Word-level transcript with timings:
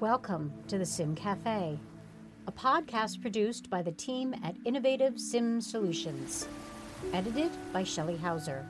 Welcome 0.00 0.52
to 0.68 0.76
the 0.76 0.84
Sim 0.84 1.14
Cafe, 1.14 1.78
a 2.46 2.52
podcast 2.52 3.22
produced 3.22 3.70
by 3.70 3.80
the 3.80 3.92
team 3.92 4.34
at 4.44 4.54
Innovative 4.66 5.18
Sim 5.18 5.58
Solutions, 5.58 6.46
edited 7.14 7.50
by 7.72 7.82
Shelley 7.82 8.18
Hauser. 8.18 8.66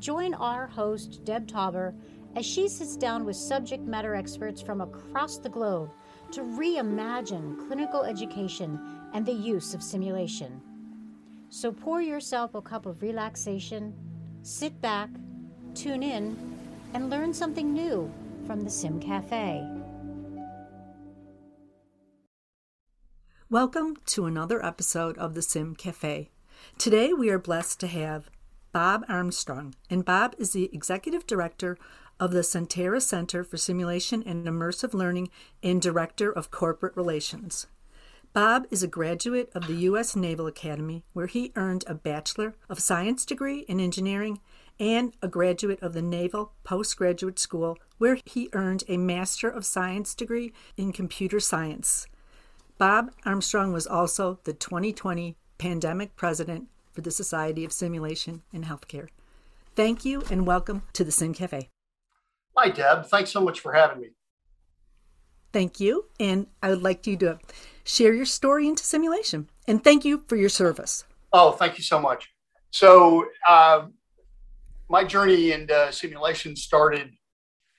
Join 0.00 0.34
our 0.34 0.66
host, 0.66 1.24
Deb 1.24 1.46
Tauber, 1.46 1.94
as 2.34 2.44
she 2.44 2.68
sits 2.68 2.96
down 2.96 3.24
with 3.24 3.36
subject 3.36 3.84
matter 3.84 4.16
experts 4.16 4.60
from 4.60 4.80
across 4.80 5.38
the 5.38 5.48
globe 5.48 5.92
to 6.32 6.40
reimagine 6.40 7.68
clinical 7.68 8.02
education 8.02 8.80
and 9.12 9.24
the 9.24 9.32
use 9.32 9.72
of 9.72 9.84
simulation. 9.84 10.60
So 11.48 11.70
pour 11.70 12.02
yourself 12.02 12.56
a 12.56 12.60
cup 12.60 12.86
of 12.86 13.02
relaxation, 13.02 13.94
sit 14.42 14.80
back, 14.80 15.10
tune 15.76 16.02
in, 16.02 16.36
and 16.92 17.08
learn 17.08 17.32
something 17.32 17.72
new 17.72 18.12
from 18.48 18.62
the 18.62 18.70
Sim 18.70 18.98
Cafe. 18.98 19.64
Welcome 23.54 23.98
to 24.06 24.26
another 24.26 24.66
episode 24.66 25.16
of 25.16 25.34
the 25.34 25.40
Sim 25.40 25.76
Cafe. 25.76 26.28
Today 26.76 27.12
we 27.12 27.30
are 27.30 27.38
blessed 27.38 27.78
to 27.78 27.86
have 27.86 28.28
Bob 28.72 29.04
Armstrong, 29.08 29.76
and 29.88 30.04
Bob 30.04 30.34
is 30.38 30.50
the 30.50 30.68
Executive 30.72 31.24
Director 31.24 31.78
of 32.18 32.32
the 32.32 32.40
Sentara 32.40 33.00
Center 33.00 33.44
for 33.44 33.56
Simulation 33.56 34.24
and 34.26 34.44
Immersive 34.44 34.92
Learning 34.92 35.30
and 35.62 35.80
Director 35.80 36.32
of 36.32 36.50
Corporate 36.50 36.96
Relations. 36.96 37.68
Bob 38.32 38.66
is 38.72 38.82
a 38.82 38.88
graduate 38.88 39.52
of 39.54 39.68
the 39.68 39.76
U.S. 39.82 40.16
Naval 40.16 40.48
Academy, 40.48 41.04
where 41.12 41.28
he 41.28 41.52
earned 41.54 41.84
a 41.86 41.94
Bachelor 41.94 42.56
of 42.68 42.80
Science 42.80 43.24
degree 43.24 43.60
in 43.68 43.78
engineering 43.78 44.40
and 44.80 45.14
a 45.22 45.28
graduate 45.28 45.80
of 45.80 45.92
the 45.92 46.02
Naval 46.02 46.54
Postgraduate 46.64 47.38
School, 47.38 47.78
where 47.98 48.18
he 48.26 48.48
earned 48.52 48.82
a 48.88 48.96
Master 48.96 49.48
of 49.48 49.64
Science 49.64 50.12
degree 50.12 50.52
in 50.76 50.92
computer 50.92 51.38
science. 51.38 52.08
Bob 52.76 53.12
Armstrong 53.24 53.72
was 53.72 53.86
also 53.86 54.40
the 54.42 54.52
2020 54.52 55.36
pandemic 55.58 56.16
president 56.16 56.66
for 56.92 57.02
the 57.02 57.10
Society 57.12 57.64
of 57.64 57.72
Simulation 57.72 58.42
in 58.52 58.64
Healthcare. 58.64 59.08
Thank 59.76 60.04
you 60.04 60.24
and 60.28 60.44
welcome 60.44 60.82
to 60.92 61.04
the 61.04 61.12
Sim 61.12 61.34
Cafe. 61.34 61.68
Hi, 62.56 62.70
Deb. 62.70 63.06
Thanks 63.06 63.30
so 63.30 63.40
much 63.40 63.60
for 63.60 63.72
having 63.72 64.00
me. 64.00 64.08
Thank 65.52 65.78
you. 65.78 66.06
And 66.18 66.48
I 66.62 66.70
would 66.70 66.82
like 66.82 67.06
you 67.06 67.16
to 67.18 67.38
share 67.84 68.12
your 68.12 68.24
story 68.24 68.66
into 68.66 68.82
simulation. 68.82 69.48
And 69.68 69.82
thank 69.84 70.04
you 70.04 70.24
for 70.26 70.34
your 70.34 70.48
service. 70.48 71.04
Oh, 71.32 71.52
thank 71.52 71.78
you 71.78 71.84
so 71.84 72.00
much. 72.00 72.28
So, 72.72 73.24
uh, 73.48 73.86
my 74.88 75.04
journey 75.04 75.52
into 75.52 75.92
simulation 75.92 76.56
started 76.56 77.12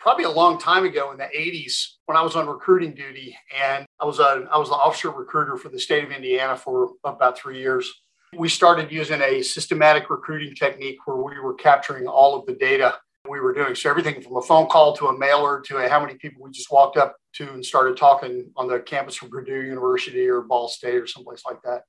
probably 0.05 0.23
a 0.23 0.29
long 0.29 0.59
time 0.59 0.85
ago 0.85 1.11
in 1.11 1.17
the 1.17 1.27
80s 1.35 1.93
when 2.05 2.15
I 2.15 2.21
was 2.21 2.35
on 2.35 2.45
recruiting 2.45 2.93
duty. 2.93 3.35
And 3.59 3.87
I 3.99 4.05
was 4.05 4.19
a 4.19 4.47
I 4.51 4.57
was 4.59 4.69
the 4.69 4.75
officer 4.75 5.09
recruiter 5.09 5.57
for 5.57 5.69
the 5.69 5.79
state 5.79 6.03
of 6.03 6.11
Indiana 6.11 6.55
for 6.55 6.91
about 7.03 7.39
three 7.39 7.57
years. 7.57 7.91
We 8.37 8.47
started 8.47 8.91
using 8.91 9.19
a 9.23 9.41
systematic 9.41 10.11
recruiting 10.11 10.53
technique 10.53 10.99
where 11.05 11.17
we 11.17 11.39
were 11.39 11.55
capturing 11.55 12.05
all 12.05 12.37
of 12.37 12.45
the 12.45 12.53
data 12.53 12.93
we 13.27 13.39
were 13.39 13.51
doing. 13.51 13.73
So 13.73 13.89
everything 13.89 14.21
from 14.21 14.37
a 14.37 14.43
phone 14.43 14.67
call 14.67 14.95
to 14.97 15.07
a 15.07 15.17
mailer 15.17 15.59
to 15.61 15.77
a, 15.77 15.89
how 15.89 15.99
many 15.99 16.13
people 16.19 16.43
we 16.43 16.51
just 16.51 16.71
walked 16.71 16.97
up 16.97 17.15
to 17.37 17.51
and 17.53 17.65
started 17.65 17.97
talking 17.97 18.51
on 18.55 18.67
the 18.67 18.81
campus 18.81 19.19
of 19.23 19.31
Purdue 19.31 19.63
University 19.63 20.27
or 20.27 20.41
Ball 20.41 20.67
State 20.67 21.01
or 21.01 21.07
someplace 21.07 21.41
like 21.47 21.63
that. 21.63 21.81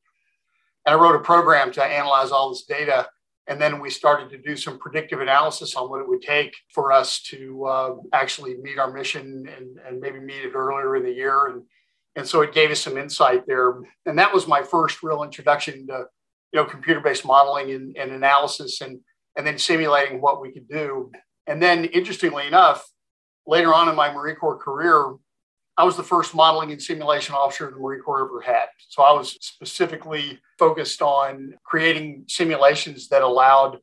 And 0.87 0.94
I 0.94 0.98
wrote 0.98 1.17
a 1.17 1.20
program 1.20 1.70
to 1.72 1.84
analyze 1.84 2.31
all 2.31 2.48
this 2.48 2.64
data 2.64 3.09
and 3.49 3.61
then 3.61 3.81
we 3.81 3.91
started 3.91 4.29
to 4.31 4.39
do 4.39 4.57
some 4.57 4.79
predictive 4.79 5.21
analysis 5.21 5.77
on 5.77 5.89
what 5.89 6.01
it 6.01 6.09
would 6.09 6.23
take 6.23 6.55
for 6.73 6.91
us 6.91 7.21
to 7.23 7.65
uh, 7.65 7.95
actually 8.13 8.57
meet 8.57 8.79
our 8.79 8.93
mission 8.93 9.47
and, 9.57 9.79
and 9.87 10.01
maybe 10.01 10.19
meet 10.19 10.45
it 10.45 10.55
earlier 10.55 10.97
in 10.97 11.05
the 11.05 11.13
year. 11.13 11.47
And, 11.47 11.63
and 12.17 12.27
so 12.27 12.41
it 12.41 12.53
gave 12.53 12.71
us 12.71 12.81
some 12.81 12.99
insight 12.99 13.47
there. 13.47 13.83
And 14.05 14.19
that 14.19 14.35
was 14.35 14.49
my 14.49 14.62
first 14.62 15.03
real 15.03 15.23
introduction 15.23 15.87
to 15.87 16.06
you 16.53 16.61
know, 16.61 16.65
computer-based 16.65 17.25
modeling 17.25 17.71
and, 17.71 17.97
and 17.97 18.12
analysis 18.12 18.81
and, 18.81 19.01
and 19.37 19.47
then 19.47 19.59
simulating 19.59 20.21
what 20.21 20.41
we 20.41 20.53
could 20.53 20.69
do. 20.69 21.12
And 21.47 21.62
then 21.62 21.85
interestingly 21.85 22.47
enough, 22.47 22.85
later 23.47 23.73
on 23.73 23.89
in 23.89 23.95
my 23.95 24.12
Marine 24.12 24.37
Corps 24.37 24.59
career, 24.59 25.15
I 25.78 25.84
was 25.84 25.97
the 25.97 26.03
first 26.03 26.34
modeling 26.34 26.72
and 26.72 26.81
simulation 26.81 27.34
officer 27.34 27.70
the 27.70 27.76
Marine 27.76 28.00
Corps 28.00 28.25
ever 28.25 28.41
had. 28.41 28.66
So 28.88 29.03
I 29.03 29.12
was 29.12 29.37
specifically 29.41 30.38
focused 30.59 31.03
on 31.03 31.54
creating 31.64 32.25
simulations 32.28 33.09
that 33.09 33.22
allowed 33.22 33.78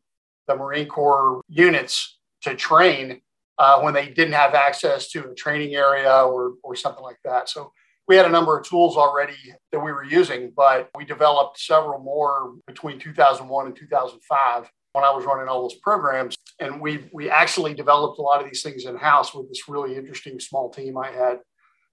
the 0.47 0.55
Marine 0.55 0.87
Corps 0.87 1.41
units 1.47 2.17
to 2.41 2.55
train 2.55 3.21
uh, 3.59 3.79
when 3.81 3.93
they 3.93 4.09
didn't 4.09 4.33
have 4.33 4.55
access 4.55 5.09
to 5.11 5.29
a 5.29 5.35
training 5.35 5.75
area 5.75 6.11
or, 6.11 6.53
or 6.63 6.75
something 6.75 7.03
like 7.03 7.19
that. 7.23 7.47
So 7.47 7.71
we 8.07 8.15
had 8.15 8.25
a 8.25 8.29
number 8.29 8.57
of 8.57 8.67
tools 8.67 8.97
already 8.97 9.37
that 9.71 9.79
we 9.79 9.93
were 9.93 10.03
using, 10.03 10.51
but 10.55 10.89
we 10.95 11.05
developed 11.05 11.59
several 11.59 11.99
more 11.99 12.55
between 12.65 12.99
2001 12.99 13.67
and 13.67 13.75
2005 13.75 14.71
when 14.93 15.05
I 15.05 15.11
was 15.11 15.25
running 15.25 15.47
all 15.47 15.61
those 15.61 15.79
programs. 15.79 16.35
And 16.59 16.81
we, 16.81 17.05
we 17.13 17.29
actually 17.29 17.75
developed 17.75 18.17
a 18.17 18.21
lot 18.21 18.41
of 18.41 18.49
these 18.49 18.63
things 18.63 18.85
in 18.85 18.97
house 18.97 19.33
with 19.33 19.47
this 19.47 19.69
really 19.69 19.95
interesting 19.95 20.39
small 20.39 20.69
team 20.69 20.97
I 20.97 21.11
had 21.11 21.39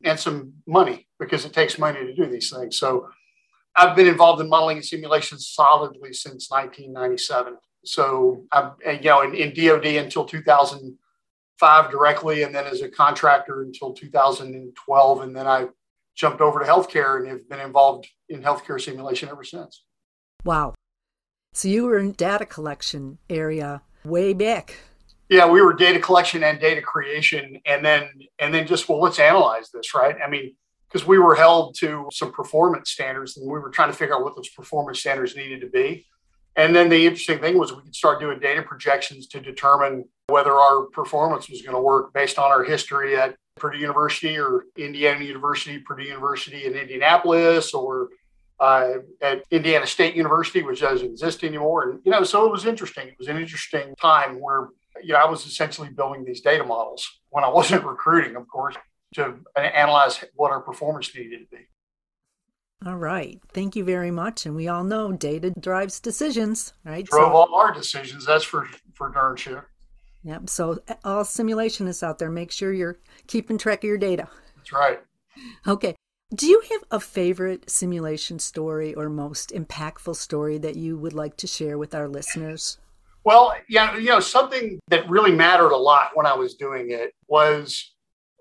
and 0.05 0.19
some 0.19 0.55
money 0.67 1.07
because 1.19 1.45
it 1.45 1.53
takes 1.53 1.79
money 1.79 2.01
to 2.05 2.15
do 2.15 2.27
these 2.27 2.51
things. 2.51 2.79
So 2.79 3.09
I've 3.77 3.97
been 3.97 4.09
involved 4.09 4.41
in 4.41 4.49
modeling 4.49 4.79
and 4.79 4.87
simulation 4.87 5.39
solidly 5.39 6.13
since 6.13 6.51
1997. 6.51 7.57
So 7.85 8.45
I'm, 8.53 8.73
you 8.87 9.01
know, 9.03 9.23
in, 9.23 9.35
in 9.35 9.55
DoD 9.55 9.87
until 9.87 10.25
2005 10.25 11.91
directly, 11.91 12.43
and 12.43 12.55
then 12.55 12.67
as 12.67 12.83
a 12.83 12.89
contractor 12.89 13.63
until 13.63 13.93
2012, 13.93 15.21
and 15.23 15.37
then 15.37 15.47
I 15.47 15.69
jumped 16.15 16.41
over 16.41 16.61
to 16.61 16.67
healthcare 16.67 17.19
and 17.19 17.29
have 17.29 17.49
been 17.49 17.61
involved 17.61 18.09
in 18.29 18.43
healthcare 18.43 18.81
simulation 18.81 19.29
ever 19.29 19.45
since. 19.45 19.85
Wow. 20.45 20.75
So 21.53 21.69
you 21.69 21.85
were 21.85 21.99
in 21.99 22.13
data 22.13 22.47
collection 22.47 23.19
area 23.29 23.83
way 24.05 24.33
back 24.33 24.77
yeah 25.31 25.49
we 25.49 25.63
were 25.63 25.73
data 25.73 25.99
collection 25.99 26.45
and 26.45 26.61
data 26.61 26.83
creation 26.83 27.59
and 27.65 27.85
then 27.85 28.11
and 28.39 28.53
then 28.53 28.67
just 28.67 28.89
well 28.89 29.01
let's 29.01 29.19
analyze 29.19 29.71
this 29.73 29.95
right 29.95 30.17
i 30.25 30.29
mean 30.29 30.55
because 30.89 31.07
we 31.07 31.19
were 31.19 31.35
held 31.35 31.75
to 31.77 32.09
some 32.13 32.33
performance 32.33 32.91
standards 32.91 33.37
and 33.37 33.51
we 33.51 33.59
were 33.59 33.71
trying 33.71 33.91
to 33.91 33.97
figure 33.97 34.15
out 34.15 34.23
what 34.23 34.37
those 34.37 34.49
performance 34.51 35.01
standards 35.01 35.35
needed 35.35 35.61
to 35.61 35.69
be 35.69 36.05
and 36.57 36.75
then 36.75 36.89
the 36.89 37.07
interesting 37.07 37.39
thing 37.39 37.57
was 37.57 37.73
we 37.73 37.83
could 37.83 37.95
start 37.95 38.21
doing 38.21 38.39
data 38.41 38.63
projections 38.63 39.29
to 39.29 39.41
determine 39.41 40.05
whether 40.27 40.53
our 40.53 40.83
performance 40.87 41.49
was 41.49 41.63
going 41.63 41.75
to 41.75 41.81
work 41.81 42.13
based 42.13 42.39
on 42.39 42.51
our 42.51 42.65
history 42.65 43.17
at 43.17 43.37
Purdue 43.57 43.79
University 43.79 44.39
or 44.39 44.65
Indiana 44.77 45.25
University, 45.25 45.79
Purdue 45.79 46.05
University 46.05 46.67
in 46.67 46.75
Indianapolis, 46.75 47.73
or 47.73 48.09
uh, 48.59 48.95
at 49.23 49.45
Indiana 49.51 49.87
State 49.87 50.15
University, 50.15 50.63
which 50.63 50.81
doesn't 50.81 51.07
exist 51.07 51.45
anymore. 51.45 51.91
And, 51.91 52.01
you 52.05 52.11
know, 52.11 52.25
so 52.25 52.47
it 52.47 52.53
was 52.53 52.67
interesting. 52.67 53.09
It 53.09 53.17
was 53.19 53.29
an 53.29 53.37
interesting 53.37 53.95
time 54.01 54.41
where 54.41 54.69
you 55.03 55.13
know, 55.13 55.19
I 55.19 55.29
was 55.29 55.47
essentially 55.47 55.89
building 55.89 56.25
these 56.25 56.41
data 56.41 56.65
models 56.65 57.21
when 57.31 57.45
I 57.45 57.49
wasn't 57.49 57.85
recruiting, 57.95 58.37
of 58.37 58.49
course, 58.49 58.77
to 59.15 59.37
analyze 59.57 60.25
what 60.35 60.51
our 60.51 60.61
performance 60.61 61.15
needed 61.15 61.41
to 61.41 61.57
be. 61.57 61.67
All 62.87 62.97
right. 62.97 63.39
Thank 63.53 63.77
you 63.77 63.85
very 63.85 64.11
much. 64.11 64.47
And 64.47 64.57
we 64.57 64.69
all 64.69 64.85
know 64.85 65.13
data 65.13 65.51
drives 65.51 66.01
decisions, 66.01 66.73
right? 66.85 67.05
Drove 67.05 67.31
so, 67.31 67.37
all 67.37 67.55
our 67.55 67.75
decisions. 67.75 68.25
That's 68.25 68.45
for, 68.45 68.69
for 68.95 69.11
darn 69.11 69.37
sure. 69.37 69.69
Yep. 70.23 70.49
So 70.49 70.79
all 71.05 71.25
simulationists 71.25 72.03
out 72.03 72.19
there, 72.19 72.31
make 72.31 72.51
sure 72.51 72.73
you're 72.73 72.99
keeping 73.27 73.59
track 73.59 73.85
of 73.85 73.89
your 73.89 73.99
data. 73.99 74.29
That's 74.57 74.73
right. 74.73 75.01
Okay. 75.67 75.95
Do 76.35 76.47
you 76.47 76.63
have 76.71 76.85
a 76.91 77.01
favorite 77.01 77.69
simulation 77.69 78.39
story 78.39 78.95
or 78.95 79.09
most 79.09 79.51
impactful 79.51 80.17
story 80.17 80.59
that 80.59 80.77
you 80.77 80.97
would 80.97 81.13
like 81.13 81.37
to 81.39 81.47
share 81.47 81.77
with 81.77 81.95
our 81.95 82.09
listeners? 82.09 82.79
Well, 83.31 83.55
yeah, 83.69 83.97
you 83.97 84.09
know, 84.09 84.19
something 84.19 84.81
that 84.89 85.09
really 85.09 85.31
mattered 85.31 85.71
a 85.71 85.77
lot 85.77 86.11
when 86.15 86.27
I 86.27 86.35
was 86.35 86.55
doing 86.55 86.91
it 86.91 87.15
was 87.29 87.93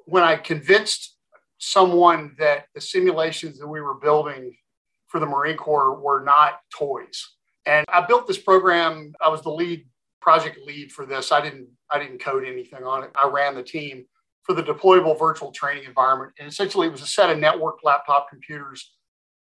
when 0.05 0.23
I 0.23 0.35
convinced 0.35 1.15
someone 1.59 2.35
that 2.39 2.65
the 2.73 2.81
simulations 2.81 3.59
that 3.59 3.67
we 3.67 3.81
were 3.81 3.93
building 3.93 4.57
for 5.05 5.19
the 5.19 5.27
Marine 5.27 5.57
Corps 5.57 6.01
were 6.01 6.23
not 6.23 6.61
toys. 6.75 7.23
And 7.67 7.85
I 7.87 8.03
built 8.03 8.25
this 8.25 8.39
program. 8.39 9.13
I 9.21 9.29
was 9.29 9.43
the 9.43 9.51
lead 9.51 9.85
project 10.23 10.57
lead 10.65 10.91
for 10.91 11.05
this. 11.05 11.31
I 11.31 11.39
didn't 11.39 11.67
I 11.91 11.99
didn't 11.99 12.17
code 12.17 12.43
anything 12.43 12.83
on 12.83 13.03
it. 13.03 13.11
I 13.13 13.27
ran 13.27 13.53
the 13.53 13.61
team 13.61 14.05
for 14.41 14.55
the 14.55 14.63
deployable 14.63 15.19
virtual 15.19 15.51
training 15.51 15.83
environment. 15.83 16.33
And 16.39 16.49
essentially 16.49 16.87
it 16.87 16.91
was 16.91 17.03
a 17.03 17.07
set 17.07 17.29
of 17.29 17.37
networked 17.37 17.83
laptop 17.83 18.27
computers 18.27 18.91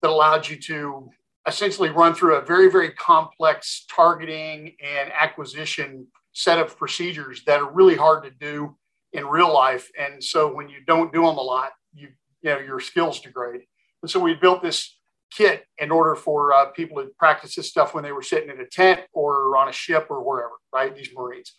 that 0.01 0.11
allowed 0.11 0.49
you 0.49 0.57
to 0.57 1.09
essentially 1.47 1.89
run 1.89 2.13
through 2.13 2.35
a 2.35 2.41
very, 2.41 2.69
very 2.69 2.91
complex 2.91 3.85
targeting 3.89 4.75
and 4.83 5.11
acquisition 5.17 6.07
set 6.33 6.59
of 6.59 6.77
procedures 6.77 7.43
that 7.45 7.61
are 7.61 7.71
really 7.71 7.95
hard 7.95 8.23
to 8.23 8.31
do 8.31 8.75
in 9.13 9.25
real 9.25 9.51
life. 9.51 9.89
And 9.97 10.23
so 10.23 10.53
when 10.53 10.69
you 10.69 10.77
don't 10.85 11.11
do 11.13 11.21
them 11.21 11.37
a 11.37 11.41
lot, 11.41 11.71
you, 11.93 12.09
you 12.41 12.51
know, 12.51 12.59
your 12.59 12.79
skills 12.79 13.21
degrade. 13.21 13.61
And 14.03 14.11
so 14.11 14.19
we 14.19 14.35
built 14.35 14.61
this 14.61 14.97
kit 15.31 15.65
in 15.77 15.89
order 15.89 16.15
for 16.15 16.53
uh, 16.53 16.65
people 16.67 17.01
to 17.01 17.09
practice 17.17 17.55
this 17.55 17.69
stuff 17.69 17.93
when 17.93 18.03
they 18.03 18.11
were 18.11 18.21
sitting 18.21 18.49
in 18.49 18.59
a 18.59 18.65
tent 18.65 19.01
or 19.13 19.57
on 19.57 19.69
a 19.69 19.73
ship 19.73 20.07
or 20.09 20.21
wherever, 20.21 20.53
right? 20.73 20.95
These 20.95 21.09
Marines. 21.15 21.53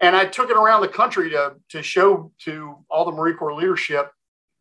And 0.00 0.14
I 0.14 0.26
took 0.26 0.50
it 0.50 0.56
around 0.56 0.82
the 0.82 0.88
country 0.88 1.30
to, 1.30 1.54
to 1.70 1.82
show 1.82 2.32
to 2.44 2.84
all 2.90 3.04
the 3.04 3.12
Marine 3.12 3.36
Corps 3.36 3.54
leadership 3.54 4.10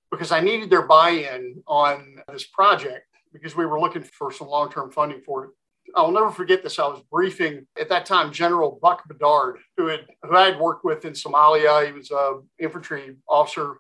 because 0.10 0.32
I 0.32 0.40
needed 0.40 0.70
their 0.70 0.84
buy-in 0.84 1.64
on 1.68 2.18
this 2.32 2.46
project 2.46 3.06
because 3.34 3.56
we 3.56 3.66
were 3.66 3.80
looking 3.80 4.04
for 4.04 4.32
some 4.32 4.48
long-term 4.48 4.92
funding 4.92 5.22
for 5.22 5.46
it. 5.46 5.52
I'll 5.96 6.12
never 6.12 6.32
forget 6.32 6.64
this. 6.64 6.80
I 6.80 6.88
was 6.88 7.02
briefing 7.12 7.66
at 7.80 7.90
that 7.90 8.06
time 8.06 8.32
General 8.32 8.80
Buck 8.82 9.08
Bedard, 9.08 9.58
who 9.78 9.88
had 9.88 10.02
who 10.24 10.36
I 10.36 10.52
had 10.52 10.60
worked 10.60 10.86
with 10.86 11.06
in 11.06 11.14
Somalia. 11.14 11.86
He 11.86 11.92
was 11.92 12.12
a 12.12 12.40
infantry 12.60 13.16
officer 13.28 13.78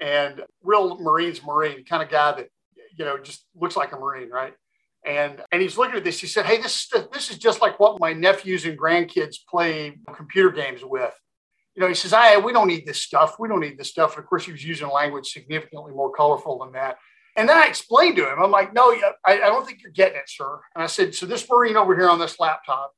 and 0.00 0.42
real 0.62 0.98
Marines 0.98 1.42
Marine 1.44 1.84
kind 1.84 2.02
of 2.02 2.08
guy 2.08 2.32
that 2.32 2.48
you 2.96 3.04
know 3.04 3.18
just 3.18 3.46
looks 3.54 3.76
like 3.76 3.92
a 3.92 3.96
Marine, 3.96 4.30
right? 4.30 4.54
And 5.04 5.42
and 5.52 5.60
he's 5.60 5.76
looking 5.78 5.96
at 5.96 6.04
this. 6.04 6.20
He 6.20 6.26
said, 6.26 6.46
"Hey, 6.46 6.60
this 6.60 6.88
this 7.12 7.30
is 7.30 7.38
just 7.38 7.60
like 7.60 7.78
what 7.80 8.00
my 8.00 8.12
nephews 8.12 8.64
and 8.64 8.78
grandkids 8.78 9.36
play 9.48 9.98
computer 10.14 10.50
games 10.50 10.82
with." 10.84 11.14
You 11.74 11.82
know, 11.82 11.88
he 11.88 11.94
says, 11.94 12.12
"I 12.12 12.38
we 12.38 12.52
don't 12.52 12.68
need 12.68 12.86
this 12.86 13.00
stuff. 13.00 13.36
We 13.38 13.48
don't 13.48 13.60
need 13.60 13.78
this 13.78 13.90
stuff." 13.90 14.16
And 14.16 14.24
of 14.24 14.28
course, 14.28 14.44
he 14.44 14.52
was 14.52 14.64
using 14.64 14.88
language 14.88 15.32
significantly 15.32 15.92
more 15.92 16.12
colorful 16.12 16.58
than 16.58 16.72
that. 16.72 16.98
And 17.36 17.48
then 17.48 17.56
I 17.56 17.66
explained 17.66 18.16
to 18.16 18.30
him, 18.30 18.42
I'm 18.42 18.50
like, 18.50 18.74
"No, 18.74 18.92
I, 18.92 19.12
I 19.34 19.36
don't 19.36 19.66
think 19.66 19.82
you're 19.82 19.92
getting 19.92 20.18
it, 20.18 20.28
sir." 20.28 20.60
And 20.74 20.82
I 20.82 20.86
said, 20.86 21.14
"So 21.14 21.26
this 21.26 21.48
Marine 21.48 21.76
over 21.76 21.96
here 21.96 22.10
on 22.10 22.18
this 22.18 22.38
laptop 22.38 22.94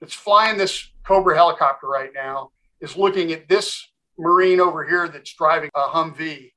that's 0.00 0.14
flying 0.14 0.58
this 0.58 0.90
Cobra 1.04 1.34
helicopter 1.34 1.86
right 1.86 2.10
now 2.14 2.50
is 2.80 2.96
looking 2.96 3.32
at 3.32 3.48
this 3.48 3.86
Marine 4.18 4.60
over 4.60 4.86
here 4.86 5.08
that's 5.08 5.32
driving 5.34 5.70
a 5.74 5.88
Humvee." 5.88 6.52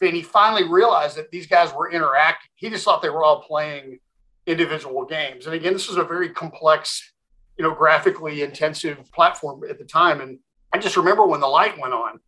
And 0.00 0.14
he 0.14 0.22
finally 0.22 0.68
realized 0.68 1.16
that 1.16 1.30
these 1.30 1.46
guys 1.46 1.72
were 1.72 1.90
interacting. 1.90 2.50
He 2.56 2.68
just 2.68 2.84
thought 2.84 3.00
they 3.00 3.08
were 3.08 3.24
all 3.24 3.40
playing 3.40 4.00
individual 4.46 5.04
games. 5.04 5.46
And 5.46 5.54
again, 5.54 5.72
this 5.72 5.88
is 5.88 5.96
a 5.96 6.04
very 6.04 6.28
complex, 6.28 7.12
you 7.58 7.62
know, 7.62 7.74
graphically 7.74 8.42
intensive 8.42 9.10
platform 9.12 9.62
at 9.68 9.78
the 9.78 9.84
time. 9.84 10.20
And 10.20 10.38
I 10.72 10.78
just 10.78 10.96
remember 10.96 11.26
when 11.26 11.40
the 11.40 11.46
light 11.46 11.78
went 11.78 11.94
on 11.94 12.20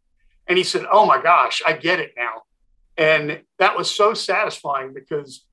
and 0.46 0.56
he 0.56 0.64
said, 0.64 0.86
Oh 0.90 1.04
my 1.04 1.20
gosh, 1.20 1.62
I 1.66 1.72
get 1.74 2.00
it 2.00 2.14
now. 2.16 2.42
And 2.96 3.42
that 3.58 3.76
was 3.76 3.94
so 3.94 4.14
satisfying 4.14 4.94
because 4.94 5.46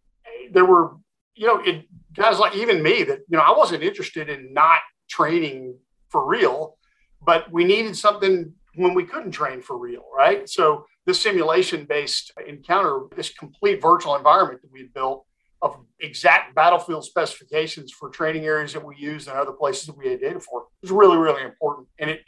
there 0.51 0.65
were, 0.65 0.95
you 1.35 1.47
know, 1.47 1.59
it, 1.59 1.85
guys 2.13 2.39
like 2.39 2.55
even 2.55 2.81
me 2.81 3.03
that, 3.03 3.19
you 3.27 3.37
know, 3.37 3.43
I 3.43 3.57
wasn't 3.57 3.83
interested 3.83 4.29
in 4.29 4.53
not 4.53 4.79
training 5.09 5.77
for 6.09 6.25
real, 6.25 6.77
but 7.25 7.51
we 7.51 7.63
needed 7.63 7.97
something 7.97 8.53
when 8.75 8.93
we 8.93 9.03
couldn't 9.05 9.31
train 9.31 9.61
for 9.61 9.77
real, 9.77 10.03
right? 10.15 10.47
So 10.49 10.85
this 11.05 11.21
simulation 11.21 11.85
based 11.85 12.31
encounter, 12.47 13.01
this 13.15 13.29
complete 13.29 13.81
virtual 13.81 14.15
environment 14.15 14.61
that 14.61 14.71
we 14.71 14.89
built 14.93 15.25
of 15.61 15.77
exact 16.01 16.53
battlefield 16.55 17.05
specifications 17.05 17.91
for 17.91 18.09
training 18.09 18.45
areas 18.45 18.73
that 18.73 18.83
we 18.83 18.95
used 18.97 19.27
and 19.27 19.37
other 19.37 19.53
places 19.53 19.85
that 19.85 19.97
we 19.97 20.09
had 20.09 20.19
data 20.19 20.39
for 20.39 20.65
was 20.81 20.91
really, 20.91 21.17
really 21.17 21.41
important. 21.43 21.87
And 21.99 22.09
it 22.09 22.21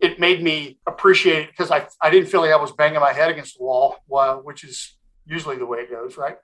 it 0.00 0.18
made 0.18 0.42
me 0.42 0.78
appreciate 0.86 1.44
it 1.44 1.50
because 1.50 1.70
I, 1.70 1.86
I 2.02 2.10
didn't 2.10 2.28
feel 2.28 2.40
like 2.40 2.52
I 2.52 2.56
was 2.56 2.72
banging 2.72 3.00
my 3.00 3.12
head 3.12 3.30
against 3.30 3.58
the 3.58 3.64
wall, 3.64 3.96
which 4.42 4.64
is 4.64 4.96
usually 5.26 5.56
the 5.56 5.66
way 5.66 5.80
it 5.80 5.90
goes, 5.90 6.16
right? 6.16 6.36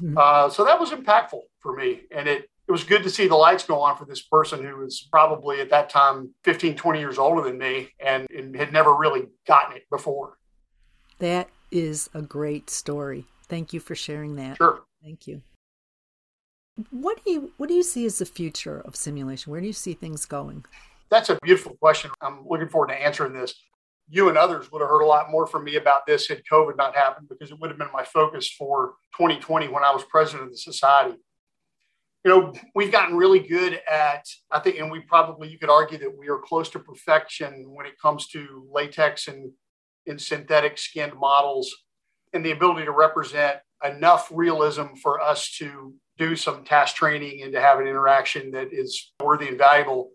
Mm-hmm. 0.00 0.18
Uh, 0.18 0.48
so 0.50 0.64
that 0.64 0.78
was 0.78 0.90
impactful 0.90 1.40
for 1.60 1.76
me. 1.76 2.02
And 2.10 2.28
it, 2.28 2.50
it 2.66 2.72
was 2.72 2.82
good 2.82 3.02
to 3.02 3.10
see 3.10 3.28
the 3.28 3.36
lights 3.36 3.64
go 3.64 3.80
on 3.80 3.96
for 3.96 4.04
this 4.04 4.22
person 4.22 4.64
who 4.64 4.76
was 4.78 5.06
probably 5.10 5.60
at 5.60 5.70
that 5.70 5.90
time 5.90 6.30
15, 6.44 6.74
20 6.76 6.98
years 6.98 7.18
older 7.18 7.42
than 7.42 7.58
me 7.58 7.90
and, 8.00 8.26
and 8.30 8.56
had 8.56 8.72
never 8.72 8.94
really 8.94 9.26
gotten 9.46 9.76
it 9.76 9.84
before. 9.90 10.38
That 11.18 11.48
is 11.70 12.10
a 12.14 12.22
great 12.22 12.70
story. 12.70 13.26
Thank 13.48 13.72
you 13.72 13.80
for 13.80 13.94
sharing 13.94 14.36
that. 14.36 14.56
Sure. 14.56 14.82
Thank 15.02 15.26
you. 15.26 15.42
What 16.90 17.24
do 17.24 17.30
you 17.30 17.52
what 17.56 17.68
do 17.68 17.74
you 17.74 17.84
see 17.84 18.04
as 18.04 18.18
the 18.18 18.26
future 18.26 18.80
of 18.80 18.96
simulation? 18.96 19.52
Where 19.52 19.60
do 19.60 19.66
you 19.68 19.72
see 19.72 19.94
things 19.94 20.24
going? 20.24 20.64
That's 21.10 21.30
a 21.30 21.38
beautiful 21.42 21.76
question. 21.76 22.10
I'm 22.20 22.44
looking 22.48 22.68
forward 22.68 22.88
to 22.88 22.94
answering 22.94 23.32
this. 23.32 23.54
You 24.08 24.28
and 24.28 24.36
others 24.36 24.70
would 24.70 24.80
have 24.80 24.90
heard 24.90 25.02
a 25.02 25.06
lot 25.06 25.30
more 25.30 25.46
from 25.46 25.64
me 25.64 25.76
about 25.76 26.06
this 26.06 26.28
had 26.28 26.42
COVID 26.50 26.76
not 26.76 26.94
happened 26.94 27.28
because 27.28 27.50
it 27.50 27.58
would 27.58 27.70
have 27.70 27.78
been 27.78 27.88
my 27.92 28.04
focus 28.04 28.50
for 28.50 28.94
2020 29.16 29.68
when 29.68 29.84
I 29.84 29.92
was 29.92 30.04
president 30.04 30.44
of 30.44 30.50
the 30.50 30.58
society. 30.58 31.16
You 32.24 32.30
know, 32.30 32.54
we've 32.74 32.92
gotten 32.92 33.16
really 33.16 33.40
good 33.40 33.80
at, 33.90 34.24
I 34.50 34.58
think, 34.58 34.78
and 34.78 34.90
we 34.90 35.00
probably, 35.00 35.48
you 35.48 35.58
could 35.58 35.70
argue 35.70 35.98
that 35.98 36.18
we 36.18 36.28
are 36.28 36.38
close 36.38 36.70
to 36.70 36.78
perfection 36.78 37.66
when 37.68 37.86
it 37.86 37.98
comes 38.00 38.28
to 38.28 38.66
latex 38.72 39.28
and, 39.28 39.52
and 40.06 40.20
synthetic 40.20 40.78
skinned 40.78 41.14
models 41.14 41.74
and 42.32 42.44
the 42.44 42.50
ability 42.50 42.84
to 42.84 42.92
represent 42.92 43.58
enough 43.84 44.28
realism 44.32 44.94
for 45.02 45.20
us 45.20 45.50
to 45.58 45.94
do 46.18 46.36
some 46.36 46.64
task 46.64 46.96
training 46.96 47.42
and 47.42 47.52
to 47.52 47.60
have 47.60 47.78
an 47.78 47.86
interaction 47.86 48.50
that 48.52 48.72
is 48.72 49.12
worthy 49.22 49.48
and 49.48 49.58
valuable. 49.58 50.10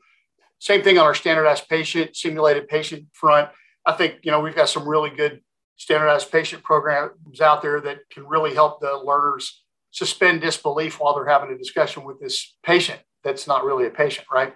Same 0.59 0.81
thing 0.81 0.97
on 0.97 1.05
our 1.05 1.15
standardized 1.15 1.67
patient, 1.69 2.15
simulated 2.15 2.67
patient 2.67 3.05
front. 3.13 3.49
I 3.85 3.93
think, 3.93 4.19
you 4.23 4.31
know, 4.31 4.41
we've 4.41 4.55
got 4.55 4.69
some 4.69 4.87
really 4.87 5.09
good 5.09 5.41
standardized 5.77 6.31
patient 6.31 6.63
programs 6.63 7.39
out 7.41 7.61
there 7.61 7.79
that 7.79 7.99
can 8.11 8.27
really 8.27 8.53
help 8.53 8.81
the 8.81 8.97
learners 8.97 9.63
suspend 9.91 10.41
disbelief 10.41 10.99
while 10.99 11.15
they're 11.15 11.27
having 11.27 11.53
a 11.53 11.57
discussion 11.57 12.03
with 12.03 12.19
this 12.19 12.55
patient 12.63 12.99
that's 13.23 13.47
not 13.47 13.63
really 13.63 13.87
a 13.87 13.89
patient, 13.89 14.27
right? 14.31 14.53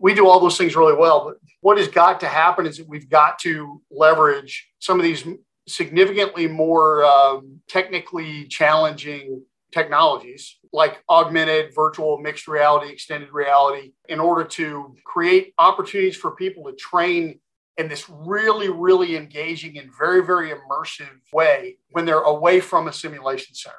We 0.00 0.14
do 0.14 0.26
all 0.26 0.40
those 0.40 0.56
things 0.56 0.76
really 0.76 0.94
well, 0.94 1.24
but 1.26 1.36
what 1.60 1.78
has 1.78 1.88
got 1.88 2.20
to 2.20 2.26
happen 2.26 2.66
is 2.66 2.78
that 2.78 2.88
we've 2.88 3.08
got 3.08 3.38
to 3.40 3.82
leverage 3.90 4.66
some 4.78 4.98
of 4.98 5.04
these 5.04 5.26
significantly 5.68 6.46
more 6.46 7.04
um, 7.04 7.60
technically 7.68 8.46
challenging 8.46 9.42
technologies 9.74 10.56
like 10.72 11.02
augmented, 11.10 11.74
virtual, 11.74 12.18
mixed 12.18 12.48
reality, 12.48 12.90
extended 12.90 13.30
reality, 13.32 13.92
in 14.08 14.20
order 14.20 14.44
to 14.44 14.94
create 15.04 15.52
opportunities 15.58 16.16
for 16.16 16.36
people 16.36 16.64
to 16.64 16.72
train 16.76 17.40
in 17.76 17.88
this 17.88 18.08
really, 18.08 18.68
really 18.68 19.16
engaging 19.16 19.78
and 19.78 19.90
very, 19.98 20.24
very 20.24 20.52
immersive 20.52 21.18
way 21.32 21.76
when 21.90 22.04
they're 22.04 22.20
away 22.20 22.60
from 22.60 22.86
a 22.86 22.92
simulation 22.92 23.52
center. 23.54 23.76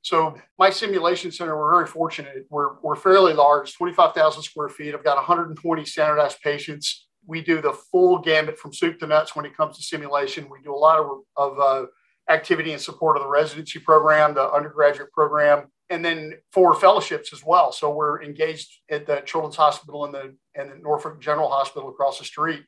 So 0.00 0.36
my 0.58 0.70
simulation 0.70 1.30
center, 1.30 1.56
we're 1.56 1.74
very 1.74 1.86
fortunate. 1.86 2.46
We're, 2.50 2.80
we're 2.82 2.96
fairly 2.96 3.34
large, 3.34 3.74
25,000 3.74 4.42
square 4.42 4.68
feet. 4.68 4.94
I've 4.94 5.04
got 5.04 5.16
120 5.16 5.84
standardized 5.84 6.40
patients. 6.42 7.06
We 7.26 7.42
do 7.42 7.60
the 7.60 7.72
full 7.90 8.18
gambit 8.18 8.58
from 8.58 8.72
soup 8.72 8.98
to 9.00 9.06
nuts 9.06 9.36
when 9.36 9.46
it 9.46 9.56
comes 9.56 9.76
to 9.76 9.82
simulation. 9.82 10.48
We 10.50 10.58
do 10.62 10.74
a 10.74 10.76
lot 10.76 10.98
of, 10.98 11.06
of 11.36 11.58
uh, 11.58 11.86
activity 12.28 12.72
in 12.72 12.78
support 12.78 13.16
of 13.16 13.22
the 13.22 13.28
residency 13.28 13.78
program, 13.78 14.34
the 14.34 14.50
undergraduate 14.50 15.12
program, 15.12 15.66
and 15.90 16.04
then 16.04 16.34
for 16.52 16.74
fellowships 16.74 17.32
as 17.32 17.44
well. 17.44 17.72
So 17.72 17.90
we're 17.90 18.22
engaged 18.22 18.80
at 18.90 19.06
the 19.06 19.22
Children's 19.26 19.56
Hospital 19.56 20.04
and 20.04 20.14
the 20.14 20.34
and 20.54 20.70
the 20.70 20.76
Norfolk 20.76 21.20
General 21.20 21.50
Hospital 21.50 21.88
across 21.90 22.18
the 22.18 22.24
street. 22.24 22.64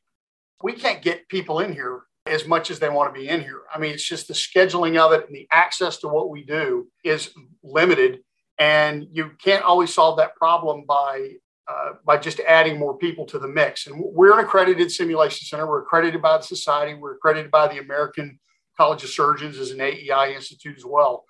We 0.62 0.72
can't 0.72 1.02
get 1.02 1.28
people 1.28 1.60
in 1.60 1.72
here 1.72 2.02
as 2.26 2.46
much 2.46 2.70
as 2.70 2.78
they 2.78 2.88
want 2.88 3.14
to 3.14 3.18
be 3.18 3.28
in 3.28 3.40
here. 3.40 3.62
I 3.72 3.78
mean, 3.78 3.92
it's 3.92 4.06
just 4.06 4.28
the 4.28 4.34
scheduling 4.34 4.98
of 4.98 5.12
it 5.12 5.26
and 5.26 5.34
the 5.34 5.46
access 5.52 5.98
to 5.98 6.08
what 6.08 6.28
we 6.28 6.44
do 6.44 6.88
is 7.04 7.32
limited, 7.62 8.20
and 8.58 9.06
you 9.12 9.30
can't 9.42 9.64
always 9.64 9.94
solve 9.94 10.18
that 10.18 10.36
problem 10.36 10.84
by 10.86 11.30
uh, 11.68 11.94
by 12.04 12.16
just 12.16 12.40
adding 12.40 12.78
more 12.78 12.96
people 12.96 13.24
to 13.26 13.38
the 13.38 13.48
mix. 13.48 13.86
And 13.86 13.96
we're 13.98 14.38
an 14.38 14.44
accredited 14.44 14.90
simulation 14.90 15.46
center. 15.46 15.66
We're 15.66 15.82
accredited 15.82 16.22
by 16.22 16.36
the 16.36 16.44
society. 16.44 16.94
We're 16.94 17.16
accredited 17.16 17.50
by 17.50 17.66
the 17.68 17.80
American 17.80 18.38
College 18.76 19.04
of 19.04 19.10
Surgeons 19.10 19.58
is 19.58 19.70
an 19.70 19.80
AEI 19.80 20.34
institute 20.34 20.76
as 20.76 20.84
well. 20.84 21.24